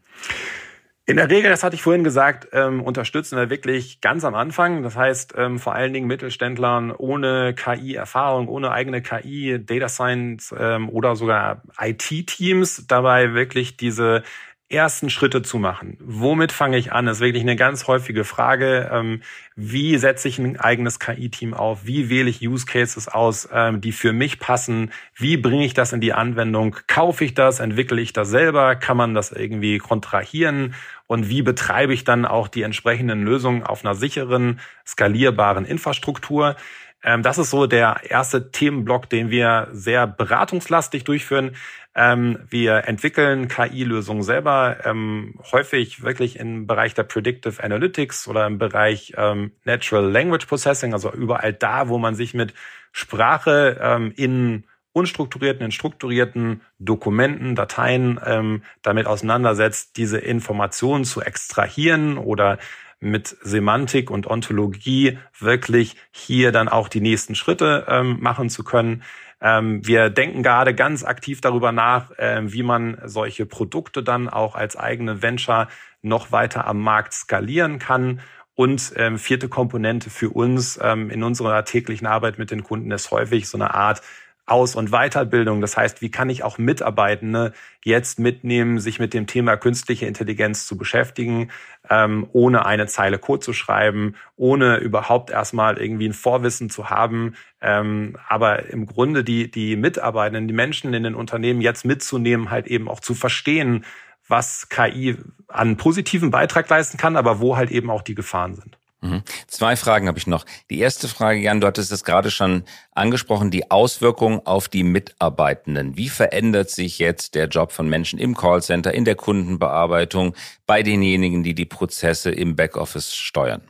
In 1.08 1.18
der 1.18 1.30
Regel, 1.30 1.50
das 1.50 1.64
hatte 1.64 1.76
ich 1.76 1.82
vorhin 1.82 2.04
gesagt, 2.04 2.48
ähm, 2.54 2.82
unterstützen 2.82 3.38
wir 3.38 3.50
wirklich 3.50 4.02
ganz 4.02 4.24
am 4.24 4.36
Anfang. 4.36 4.84
Das 4.84 4.96
heißt, 4.96 5.34
ähm, 5.36 5.58
vor 5.58 5.74
allen 5.74 5.94
Dingen 5.94 6.08
Mittelständlern 6.08 6.92
ohne 6.92 7.56
KI-Erfahrung, 7.56 8.48
ohne 8.48 8.72
eigene 8.72 9.02
KI, 9.02 9.60
Data 9.66 9.90
Science 9.90 10.54
ähm, 10.58 10.90
oder 10.90 11.16
sogar 11.16 11.64
IT-Teams 11.80 12.86
dabei 12.88 13.34
wirklich 13.34 13.78
diese 13.78 14.24
ersten 14.72 15.10
Schritte 15.10 15.42
zu 15.42 15.60
machen. 15.60 15.98
Womit 16.00 16.52
fange 16.52 16.78
ich 16.78 16.92
an? 16.92 17.06
Das 17.06 17.18
ist 17.18 17.22
wirklich 17.22 17.44
eine 17.44 17.56
ganz 17.56 17.88
häufige 17.88 18.24
Frage. 18.24 18.90
Ähm, 18.92 19.22
wie 19.56 19.98
setze 19.98 20.28
ich 20.28 20.40
ein 20.40 20.60
eigenes 20.60 21.00
KI-Team 21.00 21.54
auf? 21.54 21.86
Wie 21.86 22.10
wähle 22.10 22.30
ich 22.30 22.48
Use 22.48 22.66
Cases 22.66 23.08
aus, 23.08 23.50
ähm, 23.54 23.82
die 23.82 23.92
für 23.92 24.14
mich 24.14 24.40
passen? 24.40 24.92
Wie 25.16 25.38
bringe 25.38 25.66
ich 25.66 25.74
das 25.74 25.94
in 25.94 26.02
die 26.02 26.14
Anwendung? 26.14 26.76
Kaufe 26.88 27.26
ich 27.26 27.34
das? 27.34 27.60
Entwickle 27.60 28.02
ich 28.02 28.14
das 28.14 28.30
selber? 28.30 28.76
Kann 28.76 28.98
man 28.98 29.14
das 29.14 29.32
irgendwie 29.32 29.78
kontrahieren? 29.78 30.74
Und 31.08 31.30
wie 31.30 31.42
betreibe 31.42 31.94
ich 31.94 32.04
dann 32.04 32.26
auch 32.26 32.48
die 32.48 32.62
entsprechenden 32.62 33.24
Lösungen 33.24 33.64
auf 33.64 33.84
einer 33.84 33.96
sicheren, 33.96 34.60
skalierbaren 34.86 35.66
Infrastruktur? 35.66 36.56
Ähm, 37.04 37.24
das 37.24 37.38
ist 37.38 37.50
so 37.50 37.68
der 37.68 38.02
erste 38.10 38.52
Themenblock, 38.52 39.10
den 39.10 39.30
wir 39.30 39.68
sehr 39.72 40.08
beratungslastig 40.08 41.04
durchführen. 41.04 41.56
Ähm, 41.94 42.40
wir 42.50 42.88
entwickeln 42.88 43.48
KI-Lösungen 43.48 44.24
selber, 44.24 44.78
ähm, 44.86 45.36
häufig 45.52 46.04
wirklich 46.04 46.40
im 46.40 46.68
Bereich 46.68 46.94
der 46.94 47.04
Predictive 47.04 47.62
Analytics 47.62 48.28
oder 48.28 48.46
im 48.48 48.58
Bereich 48.58 49.14
ähm, 49.18 49.52
Natural 49.66 50.10
Language 50.10 50.46
Processing, 50.46 50.94
also 50.94 51.12
überall 51.12 51.54
da, 51.54 51.90
wo 51.90 51.98
man 51.98 52.16
sich 52.16 52.34
mit 52.34 52.54
Sprache 52.94 53.78
ähm, 53.82 54.14
in 54.16 54.64
unstrukturierten, 54.94 55.66
in 55.66 55.72
strukturierten 55.72 56.62
Dokumenten, 56.80 57.56
Dateien 57.56 58.20
ähm, 58.26 58.64
damit 58.82 59.08
auseinandersetzt, 59.08 59.98
diese 59.98 60.18
Informationen 60.18 61.06
zu 61.06 61.22
extrahieren 61.22 62.18
oder 62.18 62.58
mit 63.02 63.36
Semantik 63.42 64.10
und 64.10 64.28
Ontologie 64.28 65.18
wirklich 65.38 65.96
hier 66.12 66.52
dann 66.52 66.70
auch 66.70 66.88
die 66.88 67.02
nächsten 67.02 67.36
Schritte 67.36 67.86
ähm, 67.90 68.18
machen 68.22 68.50
zu 68.50 68.64
können. 68.64 69.04
Ähm, 69.42 69.86
wir 69.86 70.10
denken 70.10 70.44
gerade 70.44 70.76
ganz 70.76 71.04
aktiv 71.04 71.42
darüber 71.42 71.72
nach, 71.72 72.12
äh, 72.18 72.42
wie 72.44 72.64
man 72.64 72.98
solche 73.06 73.46
Produkte 73.46 74.04
dann 74.04 74.30
auch 74.30 74.56
als 74.56 74.78
eigene 74.78 75.22
Venture 75.22 75.68
noch 76.04 76.32
weiter 76.32 76.68
am 76.68 76.80
Markt 76.80 77.14
skalieren 77.14 77.80
kann. 77.80 78.22
Und 78.54 78.94
ähm, 78.98 79.18
vierte 79.18 79.50
Komponente 79.50 80.10
für 80.10 80.30
uns 80.30 80.80
ähm, 80.82 81.10
in 81.10 81.24
unserer 81.24 81.66
täglichen 81.66 82.06
Arbeit 82.06 82.38
mit 82.38 82.52
den 82.52 82.64
Kunden 82.64 82.92
ist 82.92 83.10
häufig 83.10 83.48
so 83.48 83.58
eine 83.58 83.74
Art 83.74 84.02
aus- 84.46 84.76
und 84.76 84.92
Weiterbildung. 84.92 85.62
Das 85.62 85.78
heißt, 85.78 86.02
wie 86.02 86.12
kann 86.12 86.30
ich 86.30 86.44
auch 86.44 86.58
Mitarbeitende 86.58 87.54
jetzt 87.84 88.20
mitnehmen, 88.20 88.80
sich 88.80 89.00
mit 89.00 89.14
dem 89.14 89.28
Thema 89.28 89.56
künstliche 89.56 90.06
Intelligenz 90.06 90.66
zu 90.66 90.78
beschäftigen, 90.78 91.52
ähm, 91.90 92.28
ohne 92.34 92.66
eine 92.66 92.88
Zeile 92.88 93.18
Code 93.18 93.40
zu 93.40 93.54
schreiben, 93.54 94.16
ohne 94.36 94.78
überhaupt 94.78 95.30
erstmal 95.30 95.78
irgendwie 95.78 96.10
ein 96.10 96.14
Vorwissen 96.14 96.70
zu 96.70 96.90
haben. 96.90 97.36
Ähm, 97.62 98.18
aber 98.28 98.70
im 98.70 98.86
Grunde 98.86 99.24
die, 99.24 99.50
die 99.50 99.76
Mitarbeitenden, 99.76 100.48
die 100.48 100.54
Menschen 100.54 100.94
in 100.94 101.04
den 101.04 101.16
Unternehmen 101.16 101.62
jetzt 101.62 101.86
mitzunehmen, 101.86 102.52
halt 102.52 102.68
eben 102.68 102.90
auch 102.90 103.00
zu 103.00 103.16
verstehen, 103.16 103.86
was 104.28 104.70
KI 104.70 105.18
an 105.48 105.78
positiven 105.78 106.32
Beitrag 106.32 106.70
leisten 106.70 106.98
kann, 106.98 107.16
aber 107.16 107.40
wo 107.40 107.58
halt 107.58 107.72
eben 107.72 107.90
auch 107.90 108.02
die 108.02 108.16
Gefahren 108.16 108.56
sind. 108.56 108.81
Mhm. 109.02 109.24
Zwei 109.48 109.76
Fragen 109.76 110.08
habe 110.08 110.20
ich 110.20 110.28
noch. 110.28 110.46
Die 110.70 110.80
erste 110.80 111.08
Frage, 111.08 111.40
Jan, 111.40 111.60
du 111.60 111.68
hattest 111.68 111.92
es 111.92 112.04
gerade 112.04 112.30
schon 112.30 112.64
angesprochen, 112.92 113.50
die 113.50 113.72
Auswirkungen 113.72 114.42
auf 114.46 114.70
die 114.70 114.84
Mitarbeitenden. 114.84 115.98
Wie 115.98 116.10
verändert 116.10 116.70
sich 116.70 117.00
jetzt 117.00 117.34
der 117.34 117.48
Job 117.48 117.72
von 117.72 117.90
Menschen 117.90 118.20
im 118.20 118.36
Callcenter, 118.36 118.94
in 118.94 119.06
der 119.06 119.16
Kundenbearbeitung, 119.16 120.36
bei 120.68 120.84
denjenigen, 120.84 121.42
die 121.44 121.56
die 121.56 121.66
Prozesse 121.66 122.30
im 122.30 122.56
Backoffice 122.56 123.16
steuern? 123.16 123.64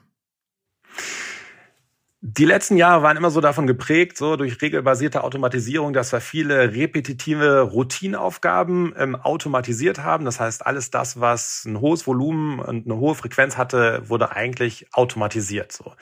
Die 2.24 2.46
letzten 2.46 2.78
Jahre 2.78 3.02
waren 3.02 3.18
immer 3.18 3.32
so 3.32 3.42
davon 3.42 3.66
geprägt, 3.66 4.16
so 4.16 4.36
durch 4.36 4.62
regelbasierte 4.62 5.24
Automatisierung, 5.24 5.92
dass 5.92 6.12
wir 6.14 6.22
viele 6.22 6.72
repetitive 6.72 7.62
Routineaufgaben 7.62 8.94
ähm, 8.96 9.16
automatisiert 9.16 10.04
haben. 10.04 10.26
Das 10.26 10.40
heißt, 10.40 10.64
alles 10.64 10.92
das, 10.92 11.20
was 11.20 11.66
ein 11.66 11.82
hohes 11.82 12.06
Volumen 12.06 12.60
und 12.60 12.86
eine 12.86 12.98
hohe 12.98 13.16
Frequenz 13.16 13.58
hatte, 13.58 14.04
wurde 14.08 14.34
eigentlich 14.34 14.86
automatisiert. 14.92 15.72
So. 15.72 15.94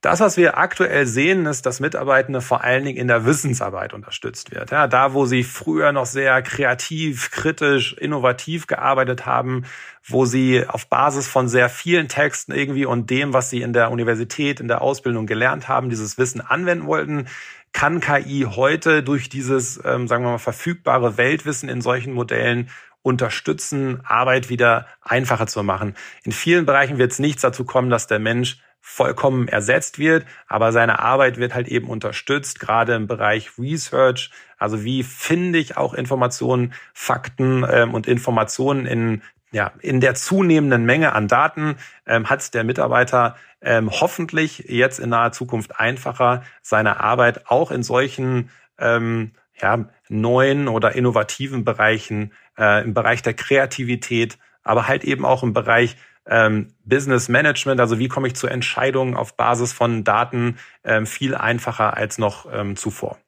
Das, 0.00 0.20
was 0.20 0.38
wir 0.38 0.56
aktuell 0.56 1.04
sehen, 1.04 1.44
ist, 1.44 1.66
dass 1.66 1.78
Mitarbeitende 1.78 2.40
vor 2.40 2.64
allen 2.64 2.84
Dingen 2.84 2.96
in 2.96 3.08
der 3.08 3.26
Wissensarbeit 3.26 3.92
unterstützt 3.92 4.50
wird. 4.50 4.70
Ja, 4.70 4.86
da, 4.86 5.12
wo 5.12 5.26
sie 5.26 5.44
früher 5.44 5.92
noch 5.92 6.06
sehr 6.06 6.40
kreativ, 6.40 7.30
kritisch, 7.30 7.92
innovativ 7.92 8.66
gearbeitet 8.66 9.26
haben, 9.26 9.66
wo 10.06 10.24
sie 10.24 10.64
auf 10.66 10.86
Basis 10.86 11.28
von 11.28 11.48
sehr 11.48 11.68
vielen 11.68 12.08
Texten 12.08 12.52
irgendwie 12.52 12.86
und 12.86 13.10
dem, 13.10 13.34
was 13.34 13.50
sie 13.50 13.60
in 13.60 13.74
der 13.74 13.90
Universität, 13.90 14.58
in 14.58 14.68
der 14.68 14.80
Ausbildung 14.80 15.26
gelernt 15.26 15.68
haben, 15.68 15.90
dieses 15.90 16.16
Wissen 16.16 16.40
anwenden 16.40 16.86
wollten, 16.86 17.26
kann 17.72 18.00
KI 18.00 18.46
heute 18.48 19.02
durch 19.02 19.28
dieses, 19.28 19.78
ähm, 19.84 20.08
sagen 20.08 20.24
wir 20.24 20.30
mal, 20.30 20.38
verfügbare 20.38 21.18
Weltwissen 21.18 21.68
in 21.68 21.82
solchen 21.82 22.14
Modellen 22.14 22.70
unterstützen, 23.02 24.00
Arbeit 24.04 24.48
wieder 24.48 24.86
einfacher 25.02 25.46
zu 25.46 25.62
machen. 25.62 25.94
In 26.22 26.32
vielen 26.32 26.64
Bereichen 26.64 26.98
wird 26.98 27.12
es 27.12 27.18
nichts 27.18 27.42
dazu 27.42 27.64
kommen, 27.64 27.90
dass 27.90 28.06
der 28.06 28.18
Mensch 28.18 28.58
vollkommen 28.80 29.48
ersetzt 29.48 29.98
wird, 29.98 30.24
aber 30.48 30.72
seine 30.72 30.98
Arbeit 30.98 31.36
wird 31.36 31.54
halt 31.54 31.68
eben 31.68 31.88
unterstützt, 31.88 32.60
gerade 32.60 32.94
im 32.94 33.06
Bereich 33.06 33.58
Research. 33.58 34.30
Also 34.58 34.84
wie 34.84 35.02
finde 35.02 35.58
ich 35.58 35.76
auch 35.76 35.94
Informationen, 35.94 36.72
Fakten 36.92 37.64
ähm, 37.70 37.94
und 37.94 38.06
Informationen 38.06 38.86
in 38.86 39.22
ja, 39.52 39.72
in 39.80 40.00
der 40.00 40.14
zunehmenden 40.14 40.84
Menge 40.84 41.12
an 41.12 41.26
Daten 41.26 41.74
ähm, 42.06 42.30
hat 42.30 42.54
der 42.54 42.62
Mitarbeiter 42.62 43.36
ähm, 43.60 43.90
hoffentlich 43.90 44.64
jetzt 44.68 45.00
in 45.00 45.10
naher 45.10 45.32
Zukunft 45.32 45.80
einfacher, 45.80 46.42
seine 46.62 47.00
Arbeit 47.00 47.48
auch 47.48 47.70
in 47.72 47.82
solchen 47.82 48.50
ähm, 48.78 49.32
ja, 49.60 49.88
neuen 50.08 50.68
oder 50.68 50.94
innovativen 50.94 51.64
Bereichen, 51.64 52.32
äh, 52.58 52.84
im 52.84 52.94
Bereich 52.94 53.22
der 53.22 53.34
Kreativität, 53.34 54.38
aber 54.62 54.88
halt 54.88 55.04
eben 55.04 55.24
auch 55.24 55.42
im 55.42 55.52
Bereich 55.52 55.96
ähm, 56.26 56.74
Business 56.84 57.28
Management, 57.28 57.80
also 57.80 57.98
wie 57.98 58.08
komme 58.08 58.28
ich 58.28 58.34
zu 58.34 58.46
Entscheidungen 58.46 59.16
auf 59.16 59.36
Basis 59.36 59.72
von 59.72 60.04
Daten, 60.04 60.58
ähm, 60.84 61.06
viel 61.06 61.34
einfacher 61.34 61.96
als 61.96 62.18
noch 62.18 62.46
ähm, 62.52 62.76
zuvor. 62.76 63.18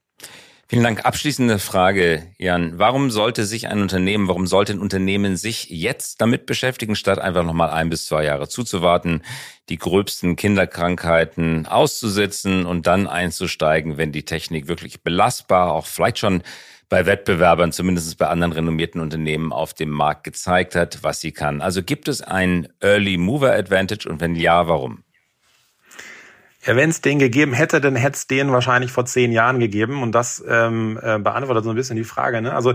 Vielen 0.73 0.85
Dank. 0.85 1.05
Abschließende 1.05 1.59
Frage, 1.59 2.23
Jan. 2.39 2.79
Warum 2.79 3.11
sollte 3.11 3.45
sich 3.45 3.69
ein 3.69 3.83
Unternehmen, 3.83 4.27
warum 4.27 4.47
sollte 4.47 4.73
ein 4.73 4.81
Unternehmen 4.81 5.37
sich 5.37 5.69
jetzt 5.69 6.23
damit 6.23 6.47
beschäftigen, 6.47 6.97
statt 6.97 7.19
einfach 7.19 7.45
nochmal 7.45 7.69
ein 7.69 7.91
bis 7.91 8.07
zwei 8.07 8.25
Jahre 8.25 8.49
zuzuwarten, 8.49 9.21
die 9.69 9.77
gröbsten 9.77 10.35
Kinderkrankheiten 10.35 11.67
auszusitzen 11.67 12.65
und 12.65 12.87
dann 12.87 13.07
einzusteigen, 13.07 13.99
wenn 13.99 14.13
die 14.13 14.25
Technik 14.25 14.67
wirklich 14.67 15.03
belastbar, 15.03 15.73
auch 15.73 15.85
vielleicht 15.85 16.17
schon 16.17 16.43
bei 16.89 17.05
Wettbewerbern, 17.05 17.71
zumindest 17.73 18.17
bei 18.17 18.29
anderen 18.29 18.55
renommierten 18.55 19.03
Unternehmen 19.03 19.53
auf 19.53 19.75
dem 19.75 19.91
Markt 19.91 20.25
gezeigt 20.25 20.75
hat, 20.75 21.03
was 21.03 21.21
sie 21.21 21.33
kann. 21.33 21.61
Also 21.61 21.83
gibt 21.83 22.09
es 22.09 22.23
ein 22.23 22.67
Early 22.81 23.19
Mover 23.19 23.53
Advantage 23.53 24.09
und 24.09 24.23
wenn 24.23 24.37
ja, 24.37 24.69
warum? 24.69 25.05
Ja, 26.65 26.77
wenn 26.77 26.91
es 26.91 27.01
den 27.01 27.19
gegeben 27.19 27.53
hätte, 27.53 27.81
dann 27.81 27.97
hätte 27.97 28.17
es 28.17 28.27
den 28.27 28.53
wahrscheinlich 28.53 28.93
vor 28.93 29.05
zehn 29.05 29.33
Jahren 29.33 29.59
gegeben. 29.59 30.03
Und 30.03 30.13
das 30.13 30.43
ähm, 30.47 30.99
äh, 31.03 31.19
beantwortet 31.19 31.65
so 31.65 31.71
ein 31.71 31.77
bisschen 31.77 31.97
die 31.97 32.05
Frage. 32.05 32.41
Ne? 32.41 32.55
Also 32.55 32.75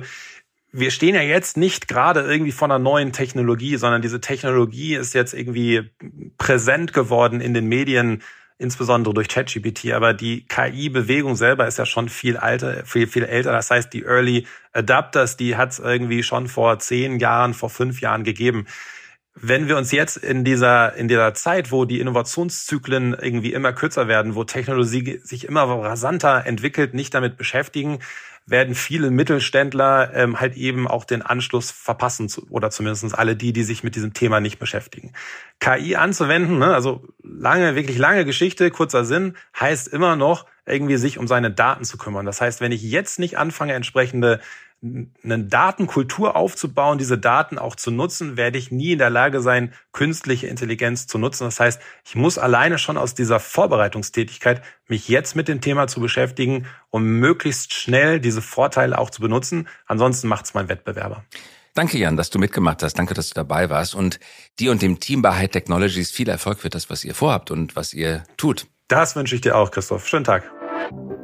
wir 0.71 0.91
stehen 0.91 1.15
ja 1.15 1.21
jetzt 1.21 1.57
nicht 1.57 1.87
gerade 1.87 2.21
irgendwie 2.21 2.51
vor 2.51 2.67
einer 2.67 2.79
neuen 2.79 3.13
Technologie, 3.13 3.77
sondern 3.77 4.01
diese 4.01 4.19
Technologie 4.19 4.95
ist 4.95 5.13
jetzt 5.13 5.33
irgendwie 5.33 5.89
präsent 6.37 6.93
geworden 6.93 7.39
in 7.39 7.53
den 7.53 7.67
Medien 7.67 8.21
insbesondere 8.59 9.13
durch 9.13 9.27
ChatGPT, 9.27 9.91
aber 9.93 10.13
die 10.13 10.45
KI-Bewegung 10.47 11.35
selber 11.35 11.67
ist 11.67 11.77
ja 11.77 11.85
schon 11.85 12.09
viel 12.09 12.37
alter, 12.37 12.85
viel, 12.85 13.05
viel 13.05 13.23
älter. 13.23 13.51
Das 13.51 13.69
heißt, 13.69 13.93
die 13.93 14.03
Early 14.03 14.47
Adapters, 14.73 15.37
die 15.37 15.55
hat 15.55 15.71
es 15.71 15.79
irgendwie 15.79 16.23
schon 16.23 16.47
vor 16.47 16.79
zehn 16.79 17.19
Jahren, 17.19 17.53
vor 17.53 17.69
fünf 17.69 18.01
Jahren 18.01 18.23
gegeben. 18.23 18.65
Wenn 19.39 19.67
wir 19.67 19.77
uns 19.77 19.91
jetzt 19.91 20.17
in 20.17 20.43
dieser, 20.43 20.95
in 20.95 21.07
dieser 21.07 21.35
Zeit, 21.35 21.71
wo 21.71 21.85
die 21.85 21.99
Innovationszyklen 21.99 23.13
irgendwie 23.13 23.53
immer 23.53 23.71
kürzer 23.71 24.07
werden, 24.07 24.33
wo 24.33 24.43
Technologie 24.43 25.19
sich 25.23 25.45
immer 25.45 25.63
rasanter 25.63 26.45
entwickelt, 26.45 26.95
nicht 26.95 27.13
damit 27.13 27.37
beschäftigen, 27.37 27.99
werden 28.47 28.73
viele 28.73 29.11
Mittelständler 29.11 30.13
ähm, 30.15 30.39
halt 30.39 30.55
eben 30.55 30.87
auch 30.87 31.03
den 31.03 31.21
Anschluss 31.21 31.69
verpassen 31.69 32.31
oder 32.49 32.71
zumindest 32.71 33.13
alle 33.13 33.35
die, 33.35 33.53
die 33.53 33.63
sich 33.63 33.83
mit 33.83 33.95
diesem 33.95 34.13
Thema 34.13 34.39
nicht 34.39 34.57
beschäftigen. 34.57 35.11
KI 35.59 35.97
anzuwenden, 35.97 36.57
ne, 36.57 36.73
also 36.73 37.05
lange, 37.21 37.75
wirklich 37.75 37.97
lange 37.97 38.25
Geschichte, 38.25 38.71
kurzer 38.71 39.05
Sinn, 39.05 39.35
heißt 39.59 39.89
immer 39.89 40.15
noch 40.15 40.45
irgendwie 40.65 40.97
sich 40.97 41.17
um 41.17 41.27
seine 41.27 41.51
Daten 41.51 41.83
zu 41.83 41.97
kümmern. 41.97 42.25
Das 42.25 42.41
heißt, 42.41 42.61
wenn 42.61 42.71
ich 42.71 42.81
jetzt 42.81 43.19
nicht 43.19 43.37
anfange, 43.37 43.73
entsprechende 43.73 44.39
eine 45.23 45.43
Datenkultur 45.43 46.35
aufzubauen, 46.35 46.97
diese 46.97 47.17
Daten 47.17 47.57
auch 47.57 47.75
zu 47.75 47.91
nutzen, 47.91 48.37
werde 48.37 48.57
ich 48.57 48.71
nie 48.71 48.93
in 48.93 48.99
der 48.99 49.09
Lage 49.09 49.41
sein, 49.41 49.73
künstliche 49.91 50.47
Intelligenz 50.47 51.07
zu 51.07 51.17
nutzen. 51.17 51.45
Das 51.45 51.59
heißt, 51.59 51.81
ich 52.05 52.15
muss 52.15 52.37
alleine 52.37 52.77
schon 52.77 52.97
aus 52.97 53.15
dieser 53.15 53.39
Vorbereitungstätigkeit 53.39 54.61
mich 54.87 55.07
jetzt 55.07 55.35
mit 55.35 55.47
dem 55.47 55.61
Thema 55.61 55.87
zu 55.87 55.99
beschäftigen, 55.99 56.65
um 56.89 57.03
möglichst 57.03 57.73
schnell 57.73 58.19
diese 58.19 58.41
Vorteile 58.41 58.97
auch 58.97 59.09
zu 59.09 59.21
benutzen. 59.21 59.67
Ansonsten 59.85 60.27
macht 60.27 60.45
es 60.45 60.53
mein 60.53 60.69
Wettbewerber. 60.69 61.23
Danke, 61.73 61.99
Jan, 61.99 62.17
dass 62.17 62.31
du 62.31 62.39
mitgemacht 62.39 62.81
hast. 62.81 62.95
Danke, 62.95 63.13
dass 63.13 63.29
du 63.29 63.35
dabei 63.35 63.69
warst. 63.69 63.93
Und 63.93 64.19
dir 64.59 64.71
und 64.71 64.81
dem 64.81 64.99
Team 64.99 65.21
bei 65.21 65.35
High 65.35 65.51
Technologies 65.51 66.09
viel 66.09 66.27
Erfolg 66.27 66.59
für 66.59 66.71
das, 66.71 66.89
was 66.89 67.03
ihr 67.03 67.13
vorhabt 67.13 67.51
und 67.51 67.75
was 67.75 67.93
ihr 67.93 68.23
tut. 68.35 68.65
Das 68.87 69.15
wünsche 69.15 69.35
ich 69.35 69.41
dir 69.41 69.55
auch, 69.55 69.69
Christoph. 69.69 70.07
Schönen 70.07 70.23
Tag. 70.23 70.49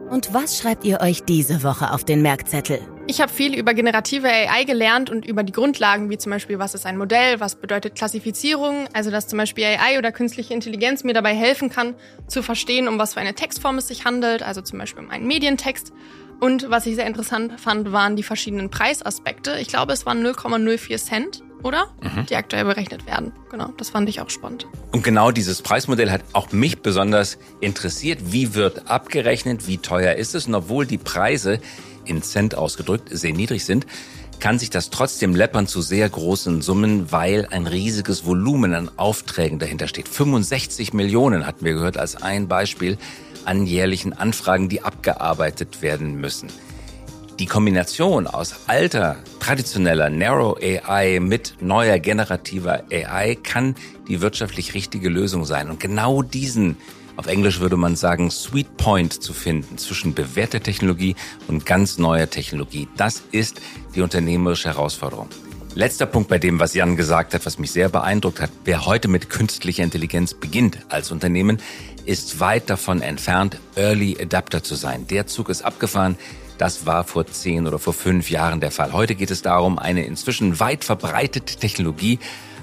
Und 0.10 0.34
was 0.34 0.60
schreibt 0.60 0.86
ihr 0.86 1.02
euch 1.02 1.24
diese 1.24 1.64
Woche 1.64 1.92
auf 1.92 2.04
den 2.04 2.22
Merkzettel? 2.22 2.80
Ich 3.08 3.20
habe 3.20 3.32
viel 3.32 3.54
über 3.54 3.74
generative 3.74 4.28
AI 4.28 4.64
gelernt 4.64 5.10
und 5.10 5.26
über 5.26 5.44
die 5.44 5.52
Grundlagen, 5.52 6.10
wie 6.10 6.18
zum 6.18 6.32
Beispiel, 6.32 6.58
was 6.58 6.74
ist 6.74 6.86
ein 6.86 6.98
Modell, 6.98 7.40
was 7.40 7.56
bedeutet 7.56 7.96
Klassifizierung, 7.96 8.88
also 8.94 9.12
dass 9.12 9.28
zum 9.28 9.38
Beispiel 9.38 9.66
AI 9.66 9.98
oder 9.98 10.12
künstliche 10.12 10.54
Intelligenz 10.54 11.04
mir 11.04 11.14
dabei 11.14 11.36
helfen 11.36 11.70
kann, 11.70 11.96
zu 12.28 12.42
verstehen, 12.42 12.88
um 12.88 12.98
was 13.00 13.16
für 13.16 13.20
eine 13.20 13.34
Textform 13.34 13.78
es 13.78 13.90
sich 13.90 14.06
handelt, 14.06 14.42
also 14.42 14.62
zum 14.62 14.80
Beispiel 14.80 15.04
um 15.04 15.10
einen 15.10 15.28
Medientext. 15.28 15.92
Und 16.40 16.70
was 16.70 16.86
ich 16.86 16.96
sehr 16.96 17.08
interessant 17.08 17.60
fand, 17.60 17.92
waren 17.92 18.16
die 18.16 18.24
verschiedenen 18.24 18.70
Preisaspekte. 18.70 19.58
Ich 19.60 19.68
glaube, 19.68 19.94
es 19.94 20.06
waren 20.06 20.26
0,04 20.26 20.98
Cent 20.98 21.43
oder? 21.64 21.88
Mhm. 22.02 22.26
Die 22.28 22.36
aktuell 22.36 22.66
berechnet 22.66 23.08
werden. 23.08 23.32
Genau, 23.50 23.70
das 23.78 23.90
fand 23.90 24.10
ich 24.10 24.22
auch 24.22 24.30
spannend. 24.30 24.68
Und 24.92 25.04
genau 25.04 25.32
dieses 25.32 25.62
Preismodell 25.62 26.12
hat 26.12 26.22
auch 26.34 26.52
mich 26.52 26.82
besonders 26.82 27.38
interessiert. 27.62 28.20
Wie 28.32 28.54
wird 28.54 28.90
abgerechnet? 28.90 29.68
Wie 29.68 29.78
teuer 29.78 30.16
ist 30.16 30.36
es? 30.36 30.48
Und 30.48 30.56
obwohl 30.56 30.86
die 30.86 30.98
Preise 30.98 31.60
in 32.06 32.22
Cent 32.22 32.56
ausgedrückt 32.56 33.10
sehr 33.12 33.34
niedrig 33.34 33.66
sind, 33.66 33.88
kann 34.40 34.60
sich 34.60 34.70
das 34.70 34.90
trotzdem 34.90 35.36
läppern 35.36 35.68
zu 35.68 35.82
sehr 35.82 36.10
großen 36.10 36.62
Summen, 36.62 37.12
weil 37.12 37.48
ein 37.52 37.66
riesiges 37.66 38.26
Volumen 38.26 38.74
an 38.74 38.92
Aufträgen 38.98 39.58
dahinter 39.58 39.88
steht. 39.88 40.10
65 40.10 40.92
Millionen 40.94 41.48
hatten 41.48 41.64
wir 41.64 41.74
gehört 41.74 41.98
als 41.98 42.22
ein 42.22 42.50
Beispiel 42.50 42.98
an 43.46 43.66
jährlichen 43.66 44.12
Anfragen, 44.12 44.68
die 44.68 44.82
abgearbeitet 44.82 45.82
werden 45.82 46.20
müssen. 46.20 46.50
Die 47.40 47.48
Kombination 47.48 48.28
aus 48.28 48.54
alter, 48.68 49.18
traditioneller 49.40 50.12
Narrow 50.12 50.56
AI 50.62 51.20
mit 51.20 51.56
neuer 51.62 51.98
generativer 51.98 52.84
AI 52.92 53.36
kann 53.42 53.76
die 54.08 54.22
wirtschaftlich 54.22 54.76
richtige 54.76 55.10
Lösung 55.10 55.44
sein. 55.44 55.72
Und 55.72 55.80
genau 55.80 56.22
diesen, 56.22 56.78
auf 57.16 57.26
Englisch 57.26 57.60
würde 57.60 57.76
man 57.76 57.96
sagen, 57.96 58.30
Sweet 58.30 58.78
Point 58.78 59.24
zu 59.24 59.34
finden 59.34 59.80
zwischen 59.80 60.14
bewährter 60.14 60.62
Technologie 60.62 61.16
und 61.48 61.66
ganz 61.66 61.98
neuer 61.98 62.30
Technologie, 62.30 62.88
das 62.98 63.24
ist 63.32 63.62
die 63.96 64.02
unternehmerische 64.02 64.70
Herausforderung. 64.70 65.28
Letzter 65.76 66.06
Punkt 66.06 66.30
bei 66.30 66.38
dem, 66.38 66.60
was 66.60 66.76
Jan 66.76 66.96
gesagt 66.96 67.34
hat, 67.34 67.48
was 67.48 67.58
mich 67.58 67.72
sehr 67.72 67.90
beeindruckt 67.90 68.40
hat. 68.40 68.52
Wer 68.64 68.86
heute 68.86 69.08
mit 69.08 69.32
künstlicher 69.32 69.82
Intelligenz 69.82 70.36
beginnt 70.36 70.78
als 70.90 71.12
Unternehmen, 71.12 71.58
ist 72.06 72.40
weit 72.40 72.70
davon 72.70 73.02
entfernt, 73.02 73.60
Early 73.76 74.18
Adapter 74.20 74.64
zu 74.64 74.76
sein. 74.76 75.08
Der 75.08 75.28
Zug 75.28 75.50
ist 75.50 75.64
abgefahren. 75.64 76.18
Das 76.58 76.86
war 76.86 77.04
vor 77.04 77.26
zehn 77.26 77.68
oder 77.68 77.80
vor 77.80 77.94
fünf 77.94 78.30
Jahren 78.30 78.60
der 78.60 78.72
Fall. 78.72 78.94
Heute 78.94 79.16
geht 79.16 79.32
es 79.32 79.42
darum, 79.42 79.80
eine 79.80 80.06
inzwischen 80.06 80.60
weit 80.60 80.84
verbreitete 80.84 81.56
Technologie 81.56 82.20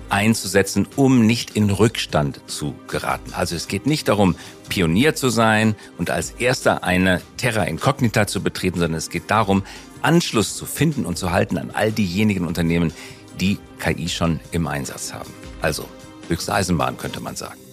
einzusetzen, 0.08 0.86
um 0.96 1.26
nicht 1.26 1.56
in 1.56 1.70
Rückstand 1.70 2.40
zu 2.46 2.74
geraten. 2.88 3.32
Also 3.32 3.56
es 3.56 3.68
geht 3.68 3.86
nicht 3.86 4.08
darum, 4.08 4.36
Pionier 4.68 5.14
zu 5.14 5.28
sein 5.30 5.74
und 5.98 6.10
als 6.10 6.32
erster 6.32 6.84
eine 6.84 7.20
Terra 7.36 7.64
Incognita 7.64 8.26
zu 8.26 8.42
betreten, 8.42 8.80
sondern 8.80 8.98
es 8.98 9.10
geht 9.10 9.30
darum, 9.30 9.62
Anschluss 10.02 10.56
zu 10.56 10.66
finden 10.66 11.04
und 11.04 11.18
zu 11.18 11.30
halten 11.30 11.58
an 11.58 11.70
all 11.70 11.92
diejenigen 11.92 12.46
Unternehmen, 12.46 12.92
die 13.40 13.58
KI 13.78 14.08
schon 14.08 14.40
im 14.50 14.66
Einsatz 14.66 15.12
haben. 15.12 15.30
Also 15.62 15.86
höchste 16.28 16.54
Eisenbahn 16.54 16.96
könnte 16.96 17.20
man 17.20 17.36
sagen. 17.36 17.69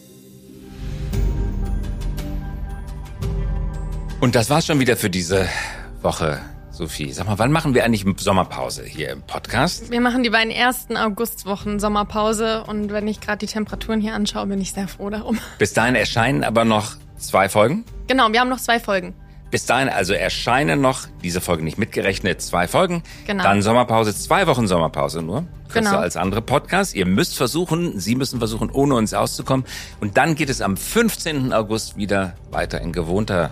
Und 4.19 4.33
das 4.33 4.49
war's 4.49 4.65
schon 4.65 4.79
wieder 4.79 4.97
für 4.97 5.11
diese 5.11 5.47
Woche, 6.01 6.39
Sophie. 6.71 7.11
Sag 7.13 7.27
mal, 7.27 7.37
wann 7.37 7.51
machen 7.51 7.75
wir 7.75 7.85
eigentlich 7.85 8.03
Sommerpause 8.17 8.83
hier 8.83 9.11
im 9.11 9.21
Podcast? 9.21 9.91
Wir 9.91 10.01
machen 10.01 10.23
die 10.23 10.31
beiden 10.31 10.51
ersten 10.51 10.97
Augustwochen 10.97 11.79
Sommerpause 11.79 12.63
und 12.63 12.91
wenn 12.91 13.07
ich 13.07 13.21
gerade 13.21 13.37
die 13.37 13.45
Temperaturen 13.45 14.01
hier 14.01 14.15
anschaue, 14.15 14.47
bin 14.47 14.59
ich 14.59 14.73
sehr 14.73 14.87
froh 14.87 15.11
darum. 15.11 15.37
Bis 15.59 15.73
dahin 15.73 15.93
erscheinen 15.93 16.43
aber 16.43 16.65
noch 16.65 16.95
zwei 17.17 17.47
Folgen. 17.47 17.85
Genau, 18.07 18.31
wir 18.31 18.39
haben 18.39 18.49
noch 18.49 18.59
zwei 18.59 18.79
Folgen. 18.79 19.13
Bis 19.51 19.65
dahin 19.65 19.87
also 19.87 20.13
erscheinen 20.13 20.81
noch, 20.81 21.07
diese 21.23 21.39
Folge 21.39 21.63
nicht 21.63 21.77
mitgerechnet, 21.77 22.41
zwei 22.41 22.67
Folgen. 22.67 23.03
Genau. 23.27 23.43
Dann 23.43 23.61
Sommerpause, 23.61 24.15
zwei 24.15 24.47
Wochen 24.47 24.67
Sommerpause 24.67 25.21
nur. 25.21 25.45
Kürzer 25.69 25.91
Genau. 25.91 26.01
als 26.01 26.17
andere 26.17 26.41
Podcasts. 26.41 26.93
Ihr 26.93 27.05
müsst 27.05 27.37
versuchen, 27.37 27.99
Sie 27.99 28.15
müssen 28.15 28.39
versuchen, 28.39 28.71
ohne 28.71 28.95
uns 28.95 29.13
auszukommen. 29.13 29.65
Und 30.01 30.17
dann 30.17 30.35
geht 30.35 30.49
es 30.49 30.61
am 30.61 30.75
15. 30.75 31.53
August 31.53 31.97
wieder 31.97 32.33
weiter 32.51 32.81
in 32.81 32.91
gewohnter 32.91 33.51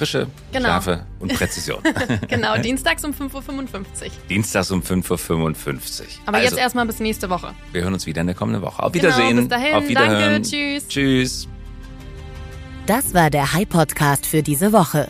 Frische, 0.00 0.28
Genau. 0.50 0.68
Schärfe 0.68 1.04
und 1.18 1.34
Präzision. 1.34 1.78
Genau, 2.28 2.56
dienstags 2.62 3.04
um 3.04 3.12
5.55 3.12 3.34
Uhr. 3.34 4.10
Dienstags 4.30 4.70
um 4.70 4.80
5.55 4.80 5.10
Uhr. 5.10 6.06
Aber 6.24 6.38
also, 6.38 6.48
jetzt 6.48 6.58
erstmal 6.58 6.86
bis 6.86 7.00
nächste 7.00 7.28
Woche. 7.28 7.52
wir 7.72 7.82
hören 7.82 7.92
uns 7.92 8.06
wieder 8.06 8.22
in 8.22 8.28
der 8.28 8.34
kommenden 8.34 8.62
Woche. 8.62 8.82
Auf 8.82 8.92
Genau, 8.92 9.04
Wiedersehen. 9.04 9.36
bis 9.36 9.48
dahin. 9.48 9.74
Auf 9.74 9.86
Wiederhören. 9.88 10.32
Danke, 10.42 10.48
tschüss. 10.48 10.88
Tschüss. 10.88 11.48
Das 12.86 13.12
war 13.12 13.28
der 13.28 13.52
High 13.52 13.68
Podcast 13.68 14.24
für 14.24 14.42
diese 14.42 14.72
Woche. 14.72 15.08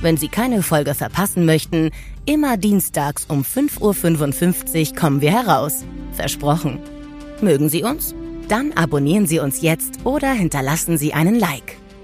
Wenn 0.00 0.16
Sie 0.16 0.26
keine 0.26 0.64
Folge 0.64 0.94
verpassen 0.96 1.46
möchten, 1.46 1.92
immer 2.26 2.56
dienstags 2.56 3.24
um 3.28 3.42
5.55 3.44 4.90
Uhr 4.90 4.96
kommen 4.96 5.20
wir 5.20 5.30
heraus. 5.30 5.84
Versprochen. 6.14 6.80
Mögen 7.40 7.68
Sie 7.68 7.84
uns? 7.84 8.12
Dann 8.48 8.72
abonnieren 8.72 9.26
Sie 9.28 9.38
uns 9.38 9.62
jetzt 9.62 10.00
oder 10.04 10.32
hinterlassen 10.32 10.98
Sie 10.98 11.14
einen 11.14 11.38
Like. 11.38 11.76